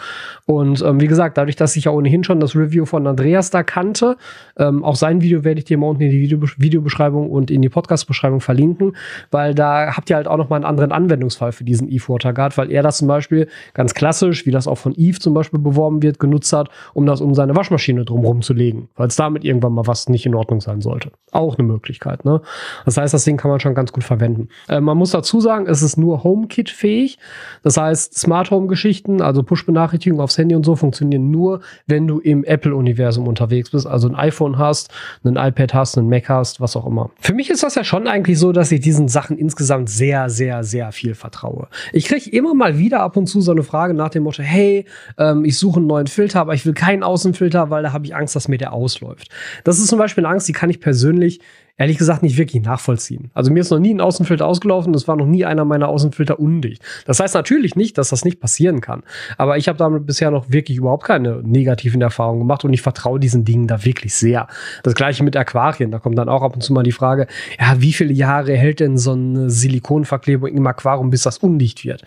Und 0.48 0.82
ähm, 0.82 1.00
wie 1.00 1.08
gesagt, 1.08 1.38
dadurch, 1.38 1.56
dass 1.56 1.76
ich 1.76 1.86
ja 1.86 1.92
ohnehin 1.92 2.24
schon 2.24 2.40
das 2.40 2.56
Review 2.56 2.86
von 2.86 3.06
Andreas 3.06 3.52
da 3.52 3.62
kannte, 3.62 4.18
ähm, 4.58 4.84
auch 4.84 4.96
sein 4.96 5.22
Video 5.22 5.44
werde 5.44 5.60
ich 5.60 5.66
dir 5.66 5.78
mal 5.78 5.88
unten 5.88 6.02
in 6.02 6.10
die 6.10 6.20
Video 6.20 6.42
Videobeschreibung 6.58 7.30
und 7.30 7.52
in 7.52 7.62
die 7.62 7.70
Podcast-Beschreibung 7.70 8.42
verlinken, 8.42 8.98
weil 9.30 9.54
da 9.54 9.96
habt 9.96 10.10
ihr 10.10 10.16
halt 10.16 10.28
auch 10.28 10.38
noch 10.38 10.50
mal 10.50 10.56
einen 10.56 10.66
anderen 10.66 10.92
Anwendungsfall 10.92 11.52
für 11.52 11.64
diesen 11.64 11.88
Eve 11.88 12.10
Waterguard, 12.10 12.58
weil 12.58 12.72
er 12.72 12.82
das 12.82 12.98
zum 12.98 13.08
Beispiel 13.08 13.48
ganz 13.76 13.94
klassisch, 13.94 14.48
wie 14.48 14.52
das 14.52 14.68
auch 14.68 14.80
von 14.80 14.96
Eve 14.98 15.20
zum 15.20 15.36
Beispiel 15.36 15.60
beworben 15.60 16.02
wird, 16.02 16.20
genutzt 16.20 16.52
hat, 16.54 16.70
um 16.96 17.06
das 17.06 17.22
um 17.22 17.36
seine 17.36 17.56
Waschmaschine 17.56 18.04
drumherum 18.04 18.42
zu 18.42 18.54
legen, 18.54 18.90
weil 18.96 19.10
es 19.10 19.16
damit 19.16 19.44
irgendwann 19.44 19.74
mal 19.74 19.86
was 19.86 20.10
nicht 20.10 20.26
in 20.26 20.34
Ordnung 20.34 20.60
sein 20.60 20.82
sollte. 20.82 21.12
Auch 21.32 21.60
eine 21.60 21.68
Möglichkeit. 21.68 22.26
Ne? 22.26 22.42
Das 22.86 22.98
heißt, 22.98 23.14
das 23.14 23.26
Ding 23.26 23.38
kann 23.38 23.52
man 23.52 23.60
schon 23.60 23.76
ganz 23.76 23.92
gut 23.92 24.04
verwenden. 24.04 24.50
Äh, 24.68 24.82
man 24.82 24.98
muss 24.98 25.12
dazu 25.12 25.40
sagen, 25.40 25.68
es 25.68 25.83
ist 25.84 25.98
nur 25.98 26.24
HomeKit-fähig. 26.24 27.18
Das 27.62 27.77
heißt, 27.77 28.18
Smart 28.18 28.51
Home-Geschichten, 28.51 29.22
also 29.22 29.44
Push-Benachrichtigungen 29.44 30.22
aufs 30.22 30.38
Handy 30.38 30.55
und 30.55 30.66
so, 30.66 30.75
funktionieren 30.75 31.31
nur, 31.31 31.62
wenn 31.88 32.07
du 32.07 32.20
im 32.20 32.44
Apple-Universum 32.44 33.27
unterwegs 33.27 33.72
bist, 33.72 33.86
also 33.86 34.07
ein 34.07 34.16
iPhone 34.16 34.57
hast, 34.57 34.90
ein 35.24 35.36
iPad 35.36 35.74
hast, 35.74 35.98
ein 35.98 36.10
Mac 36.10 36.29
hast, 36.29 36.62
was 36.62 36.75
auch 36.75 36.86
immer. 36.86 37.12
Für 37.20 37.34
mich 37.34 37.50
ist 37.50 37.64
das 37.64 37.75
ja 37.75 37.84
schon 37.84 38.07
eigentlich 38.07 38.40
so, 38.40 38.51
dass 38.51 38.72
ich 38.72 38.81
diesen 38.81 39.07
Sachen 39.07 39.38
insgesamt 39.38 39.90
sehr, 39.90 40.29
sehr, 40.29 40.64
sehr 40.64 40.92
viel 40.92 41.16
vertraue. 41.16 41.68
Ich 41.92 42.05
kriege 42.05 42.29
immer 42.29 42.53
mal 42.53 42.77
wieder 42.77 43.01
ab 43.01 43.18
und 43.18 43.27
zu 43.27 43.42
so 43.42 43.51
eine 43.51 43.64
Frage 43.64 43.94
nach 43.94 44.10
dem 44.10 44.24
Motto, 44.24 44.44
hey, 44.44 44.86
ähm, 45.18 45.46
ich 45.46 45.57
suche 45.57 45.77
einen 45.77 45.88
neuen 45.88 46.07
Filter, 46.07 46.42
aber 46.42 46.53
ich 46.53 46.66
will 46.66 46.74
keinen 46.74 47.03
Außenfilter, 47.03 47.70
weil 47.70 47.84
da 47.84 47.94
habe 47.94 48.05
ich 48.05 48.16
Angst, 48.16 48.36
dass 48.36 48.48
mir 48.48 48.57
der 48.57 48.74
ausläuft. 48.74 49.29
Das 49.64 49.79
ist 49.79 49.88
zum 49.88 50.00
Beispiel 50.00 50.25
eine 50.25 50.34
Angst, 50.34 50.48
die 50.48 50.53
kann 50.53 50.70
ich 50.70 50.79
persönlich 50.79 51.40
ehrlich 51.77 51.98
gesagt 51.98 52.22
nicht 52.22 52.38
wirklich 52.38 52.64
nachvollziehen. 52.64 53.31
Also 53.33 53.51
mir 53.51 53.62
ist 53.62 53.72
noch 53.72 53.79
nie 53.79 53.94
ein 53.94 54.01
Außenfilter 54.01 54.46
ausgelaufen, 54.46 54.94
das 54.94 55.07
war 55.07 55.16
noch 55.16 55.25
nie 55.25 55.44
einer 55.46 55.66
meiner 55.66 55.88
Außenfilter 55.88 56.40
undicht. 56.40 56.83
Das 57.05 57.20
heißt 57.20 57.33
natürlich 57.33 57.75
nicht, 57.75 57.98
dass 57.98 58.09
das 58.09 58.24
nicht 58.24 58.40
passieren 58.40 58.79
kann. 58.79 59.03
Aber 59.38 59.57
ich 59.57 59.68
habe 59.68 59.77
damit 59.77 60.05
bisher 60.05 60.29
noch 60.29 60.50
wirklich 60.51 60.77
überhaupt 60.77 61.03
keine 61.03 61.42
negativen 61.44 62.01
Erfahrungen 62.01 62.40
gemacht 62.40 62.64
und 62.64 62.74
ich 62.74 62.81
vertraue 62.81 63.20
diesen 63.20 63.44
Dingen 63.44 63.68
da 63.68 63.83
wirklich 63.86 64.14
sehr. 64.14 64.48
Das 64.83 64.94
gleiche 64.94 65.24
mit 65.24 65.36
Aquarien, 65.36 65.92
da 65.92 66.00
kommt 66.00 66.18
dann 66.18 66.29
auch 66.29 66.44
ab 66.44 66.53
und 66.53 66.62
zu 66.62 66.74
mal 66.74 66.83
die 66.83 66.92
Frage, 66.92 67.27
ja, 67.59 67.81
wie 67.81 67.94
viele 67.94 68.14
Jahre 68.14 68.55
hält 68.55 68.79
denn 68.79 68.98
so 68.98 69.14
eine 69.14 69.50
Silikonverklebung 69.50 70.50
im 70.50 70.68
Aquarium, 70.68 71.09
bis 71.09 71.24
das 71.24 71.40
undicht 71.40 71.83
wird? 71.86 72.03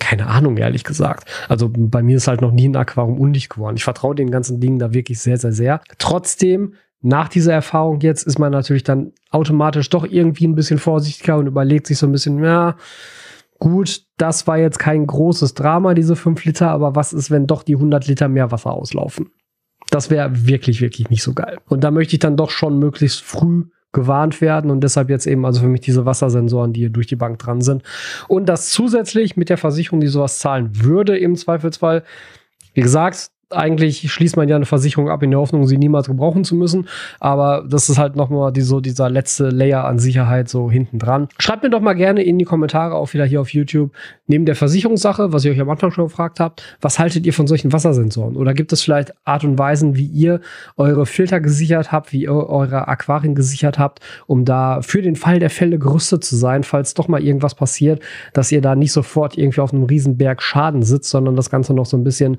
keine 0.00 0.28
Ahnung, 0.28 0.56
ehrlich 0.56 0.84
gesagt. 0.84 1.28
Also 1.48 1.68
bei 1.72 2.02
mir 2.02 2.18
ist 2.18 2.28
halt 2.28 2.40
noch 2.40 2.52
nie 2.52 2.68
ein 2.68 2.76
Aquarium 2.76 3.18
undicht 3.18 3.50
geworden. 3.50 3.76
Ich 3.76 3.82
vertraue 3.82 4.14
den 4.14 4.30
ganzen 4.30 4.60
Dingen 4.60 4.78
da 4.78 4.94
wirklich 4.94 5.18
sehr, 5.18 5.38
sehr, 5.38 5.52
sehr. 5.52 5.80
Trotzdem 5.98 6.74
nach 7.00 7.28
dieser 7.28 7.52
Erfahrung 7.52 8.00
jetzt 8.00 8.26
ist 8.26 8.38
man 8.38 8.52
natürlich 8.52 8.82
dann 8.82 9.12
automatisch 9.30 9.88
doch 9.90 10.04
irgendwie 10.04 10.46
ein 10.46 10.54
bisschen 10.54 10.78
vorsichtiger 10.78 11.36
und 11.36 11.46
überlegt 11.46 11.86
sich 11.86 11.98
so 11.98 12.06
ein 12.06 12.12
bisschen, 12.12 12.42
ja, 12.42 12.76
gut, 13.58 14.02
das 14.16 14.46
war 14.46 14.58
jetzt 14.58 14.78
kein 14.78 15.06
großes 15.06 15.54
Drama, 15.54 15.94
diese 15.94 16.16
5 16.16 16.44
Liter, 16.44 16.70
aber 16.70 16.96
was 16.96 17.12
ist, 17.12 17.30
wenn 17.30 17.46
doch 17.46 17.62
die 17.62 17.74
100 17.74 18.06
Liter 18.06 18.28
mehr 18.28 18.50
Wasser 18.50 18.72
auslaufen? 18.72 19.30
Das 19.90 20.10
wäre 20.10 20.46
wirklich, 20.46 20.80
wirklich 20.80 21.08
nicht 21.08 21.22
so 21.22 21.34
geil. 21.34 21.58
Und 21.68 21.82
da 21.82 21.90
möchte 21.90 22.14
ich 22.14 22.20
dann 22.20 22.36
doch 22.36 22.50
schon 22.50 22.78
möglichst 22.78 23.22
früh 23.22 23.64
gewarnt 23.92 24.40
werden 24.42 24.70
und 24.70 24.80
deshalb 24.82 25.08
jetzt 25.08 25.26
eben 25.26 25.46
also 25.46 25.62
für 25.62 25.68
mich 25.68 25.80
diese 25.80 26.04
Wassersensoren, 26.04 26.74
die 26.74 26.80
hier 26.80 26.90
durch 26.90 27.06
die 27.06 27.16
Bank 27.16 27.38
dran 27.38 27.62
sind. 27.62 27.82
Und 28.28 28.46
das 28.46 28.68
zusätzlich 28.68 29.36
mit 29.36 29.48
der 29.48 29.56
Versicherung, 29.56 30.00
die 30.00 30.08
sowas 30.08 30.40
zahlen 30.40 30.84
würde 30.84 31.16
im 31.16 31.36
Zweifelsfall. 31.36 32.04
Wie 32.74 32.82
gesagt, 32.82 33.30
eigentlich 33.50 34.10
schließt 34.12 34.36
man 34.36 34.48
ja 34.48 34.56
eine 34.56 34.66
Versicherung 34.66 35.08
ab 35.08 35.22
in 35.22 35.30
der 35.30 35.40
Hoffnung, 35.40 35.66
sie 35.66 35.78
niemals 35.78 36.06
gebrauchen 36.06 36.44
zu 36.44 36.54
müssen. 36.54 36.86
Aber 37.18 37.64
das 37.68 37.88
ist 37.88 37.98
halt 37.98 38.14
nochmal 38.14 38.52
die, 38.52 38.60
so 38.60 38.80
dieser 38.80 39.08
letzte 39.08 39.48
Layer 39.48 39.84
an 39.84 39.98
Sicherheit 39.98 40.48
so 40.48 40.70
hinten 40.70 40.98
dran. 40.98 41.28
Schreibt 41.38 41.62
mir 41.62 41.70
doch 41.70 41.80
mal 41.80 41.94
gerne 41.94 42.22
in 42.22 42.38
die 42.38 42.44
Kommentare, 42.44 42.94
auch 42.94 43.12
wieder 43.14 43.24
hier 43.24 43.40
auf 43.40 43.50
YouTube, 43.50 43.92
neben 44.26 44.44
der 44.44 44.54
Versicherungssache, 44.54 45.32
was 45.32 45.44
ich 45.44 45.52
euch 45.52 45.60
am 45.60 45.70
Anfang 45.70 45.90
schon 45.90 46.04
gefragt 46.04 46.40
habt, 46.40 46.62
was 46.80 46.98
haltet 46.98 47.24
ihr 47.26 47.32
von 47.32 47.46
solchen 47.46 47.72
Wassersensoren? 47.72 48.36
Oder 48.36 48.52
gibt 48.52 48.72
es 48.72 48.82
vielleicht 48.82 49.14
Art 49.24 49.44
und 49.44 49.58
Weisen, 49.58 49.96
wie 49.96 50.06
ihr 50.06 50.40
eure 50.76 51.06
Filter 51.06 51.40
gesichert 51.40 51.90
habt, 51.90 52.12
wie 52.12 52.22
ihr 52.22 52.34
eure 52.34 52.88
Aquarien 52.88 53.34
gesichert 53.34 53.78
habt, 53.78 54.00
um 54.26 54.44
da 54.44 54.82
für 54.82 55.00
den 55.00 55.16
Fall 55.16 55.38
der 55.38 55.50
Fälle 55.50 55.78
gerüstet 55.78 56.22
zu 56.22 56.36
sein, 56.36 56.64
falls 56.64 56.92
doch 56.92 57.08
mal 57.08 57.22
irgendwas 57.22 57.54
passiert, 57.54 58.02
dass 58.34 58.52
ihr 58.52 58.60
da 58.60 58.74
nicht 58.74 58.92
sofort 58.92 59.38
irgendwie 59.38 59.60
auf 59.60 59.72
einem 59.72 59.84
Riesenberg 59.84 60.42
Schaden 60.42 60.82
sitzt, 60.82 61.10
sondern 61.10 61.34
das 61.34 61.48
Ganze 61.48 61.72
noch 61.72 61.86
so 61.86 61.96
ein 61.96 62.04
bisschen, 62.04 62.36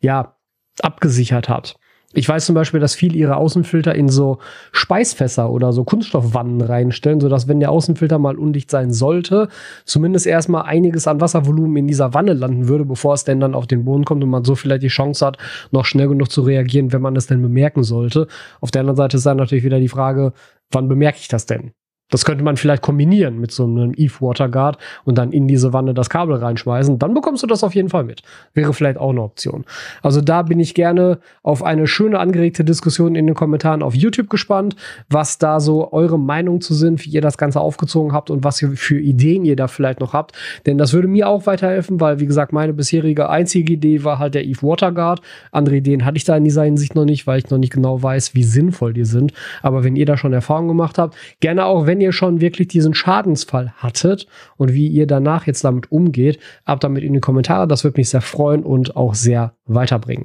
ja, 0.00 0.34
abgesichert 0.82 1.48
hat. 1.48 1.76
Ich 2.12 2.28
weiß 2.28 2.44
zum 2.44 2.56
Beispiel, 2.56 2.80
dass 2.80 2.96
viele 2.96 3.14
ihre 3.14 3.36
Außenfilter 3.36 3.94
in 3.94 4.08
so 4.08 4.38
Speisfässer 4.72 5.48
oder 5.48 5.72
so 5.72 5.84
Kunststoffwannen 5.84 6.60
reinstellen, 6.60 7.20
sodass, 7.20 7.46
wenn 7.46 7.60
der 7.60 7.70
Außenfilter 7.70 8.18
mal 8.18 8.36
undicht 8.36 8.68
sein 8.68 8.92
sollte, 8.92 9.48
zumindest 9.84 10.26
erstmal 10.26 10.62
einiges 10.62 11.06
an 11.06 11.20
Wasservolumen 11.20 11.76
in 11.76 11.86
dieser 11.86 12.12
Wanne 12.12 12.32
landen 12.32 12.66
würde, 12.66 12.84
bevor 12.84 13.14
es 13.14 13.22
denn 13.22 13.38
dann 13.38 13.54
auf 13.54 13.68
den 13.68 13.84
Boden 13.84 14.04
kommt 14.04 14.24
und 14.24 14.30
man 14.30 14.44
so 14.44 14.56
vielleicht 14.56 14.82
die 14.82 14.88
Chance 14.88 15.24
hat, 15.24 15.38
noch 15.70 15.84
schnell 15.84 16.08
genug 16.08 16.32
zu 16.32 16.42
reagieren, 16.42 16.92
wenn 16.92 17.02
man 17.02 17.14
es 17.14 17.28
denn 17.28 17.42
bemerken 17.42 17.84
sollte. 17.84 18.26
Auf 18.60 18.72
der 18.72 18.80
anderen 18.80 18.96
Seite 18.96 19.16
ist 19.16 19.26
dann 19.26 19.36
natürlich 19.36 19.64
wieder 19.64 19.78
die 19.78 19.88
Frage, 19.88 20.32
wann 20.72 20.88
bemerke 20.88 21.18
ich 21.20 21.28
das 21.28 21.46
denn? 21.46 21.70
Das 22.10 22.24
könnte 22.24 22.44
man 22.44 22.56
vielleicht 22.56 22.82
kombinieren 22.82 23.40
mit 23.40 23.52
so 23.52 23.64
einem 23.64 23.94
Eve 23.96 24.14
Water 24.20 24.48
Guard 24.48 24.78
und 25.04 25.16
dann 25.16 25.32
in 25.32 25.48
diese 25.48 25.72
Wanne 25.72 25.94
das 25.94 26.10
Kabel 26.10 26.36
reinschmeißen. 26.36 26.98
Dann 26.98 27.14
bekommst 27.14 27.42
du 27.42 27.46
das 27.46 27.64
auf 27.64 27.74
jeden 27.74 27.88
Fall 27.88 28.04
mit. 28.04 28.22
Wäre 28.54 28.74
vielleicht 28.74 28.98
auch 28.98 29.10
eine 29.10 29.22
Option. 29.22 29.64
Also 30.02 30.20
da 30.20 30.42
bin 30.42 30.60
ich 30.60 30.74
gerne 30.74 31.18
auf 31.42 31.62
eine 31.62 31.86
schöne 31.86 32.18
angeregte 32.18 32.64
Diskussion 32.64 33.14
in 33.14 33.26
den 33.26 33.34
Kommentaren 33.34 33.82
auf 33.82 33.94
YouTube 33.94 34.28
gespannt, 34.28 34.76
was 35.08 35.38
da 35.38 35.60
so 35.60 35.92
eure 35.92 36.18
Meinung 36.18 36.60
zu 36.60 36.74
sind, 36.74 37.04
wie 37.04 37.10
ihr 37.10 37.20
das 37.20 37.38
Ganze 37.38 37.60
aufgezogen 37.60 38.12
habt 38.12 38.30
und 38.30 38.44
was 38.44 38.60
ihr 38.60 38.72
für 38.72 38.98
Ideen 38.98 39.44
ihr 39.44 39.56
da 39.56 39.68
vielleicht 39.68 40.00
noch 40.00 40.12
habt. 40.12 40.36
Denn 40.66 40.78
das 40.78 40.92
würde 40.92 41.08
mir 41.08 41.28
auch 41.28 41.46
weiterhelfen, 41.46 42.00
weil 42.00 42.20
wie 42.20 42.26
gesagt, 42.26 42.52
meine 42.52 42.72
bisherige 42.72 43.30
einzige 43.30 43.72
Idee 43.72 44.04
war 44.04 44.18
halt 44.18 44.34
der 44.34 44.44
Eve 44.44 44.62
Water 44.62 44.92
Guard. 44.92 45.20
Andere 45.52 45.76
Ideen 45.76 46.04
hatte 46.04 46.16
ich 46.16 46.24
da 46.24 46.36
in 46.36 46.44
dieser 46.44 46.64
Hinsicht 46.64 46.94
noch 46.94 47.04
nicht, 47.04 47.26
weil 47.26 47.38
ich 47.38 47.50
noch 47.50 47.58
nicht 47.58 47.72
genau 47.72 48.02
weiß, 48.02 48.34
wie 48.34 48.42
sinnvoll 48.42 48.92
die 48.92 49.04
sind. 49.04 49.32
Aber 49.62 49.84
wenn 49.84 49.96
ihr 49.96 50.06
da 50.06 50.16
schon 50.16 50.32
Erfahrung 50.32 50.68
gemacht 50.68 50.98
habt, 50.98 51.16
gerne 51.40 51.64
auch, 51.64 51.86
wenn 52.00 52.06
ihr 52.06 52.12
schon 52.12 52.40
wirklich 52.40 52.68
diesen 52.68 52.94
Schadensfall 52.94 53.74
hattet 53.76 54.26
und 54.56 54.72
wie 54.72 54.88
ihr 54.88 55.06
danach 55.06 55.46
jetzt 55.46 55.64
damit 55.64 55.92
umgeht, 55.92 56.38
ab 56.64 56.80
damit 56.80 57.04
in 57.04 57.12
die 57.12 57.20
Kommentare. 57.20 57.68
Das 57.68 57.84
würde 57.84 58.00
mich 58.00 58.08
sehr 58.08 58.22
freuen 58.22 58.62
und 58.62 58.96
auch 58.96 59.14
sehr 59.14 59.52
weiterbringen. 59.66 60.24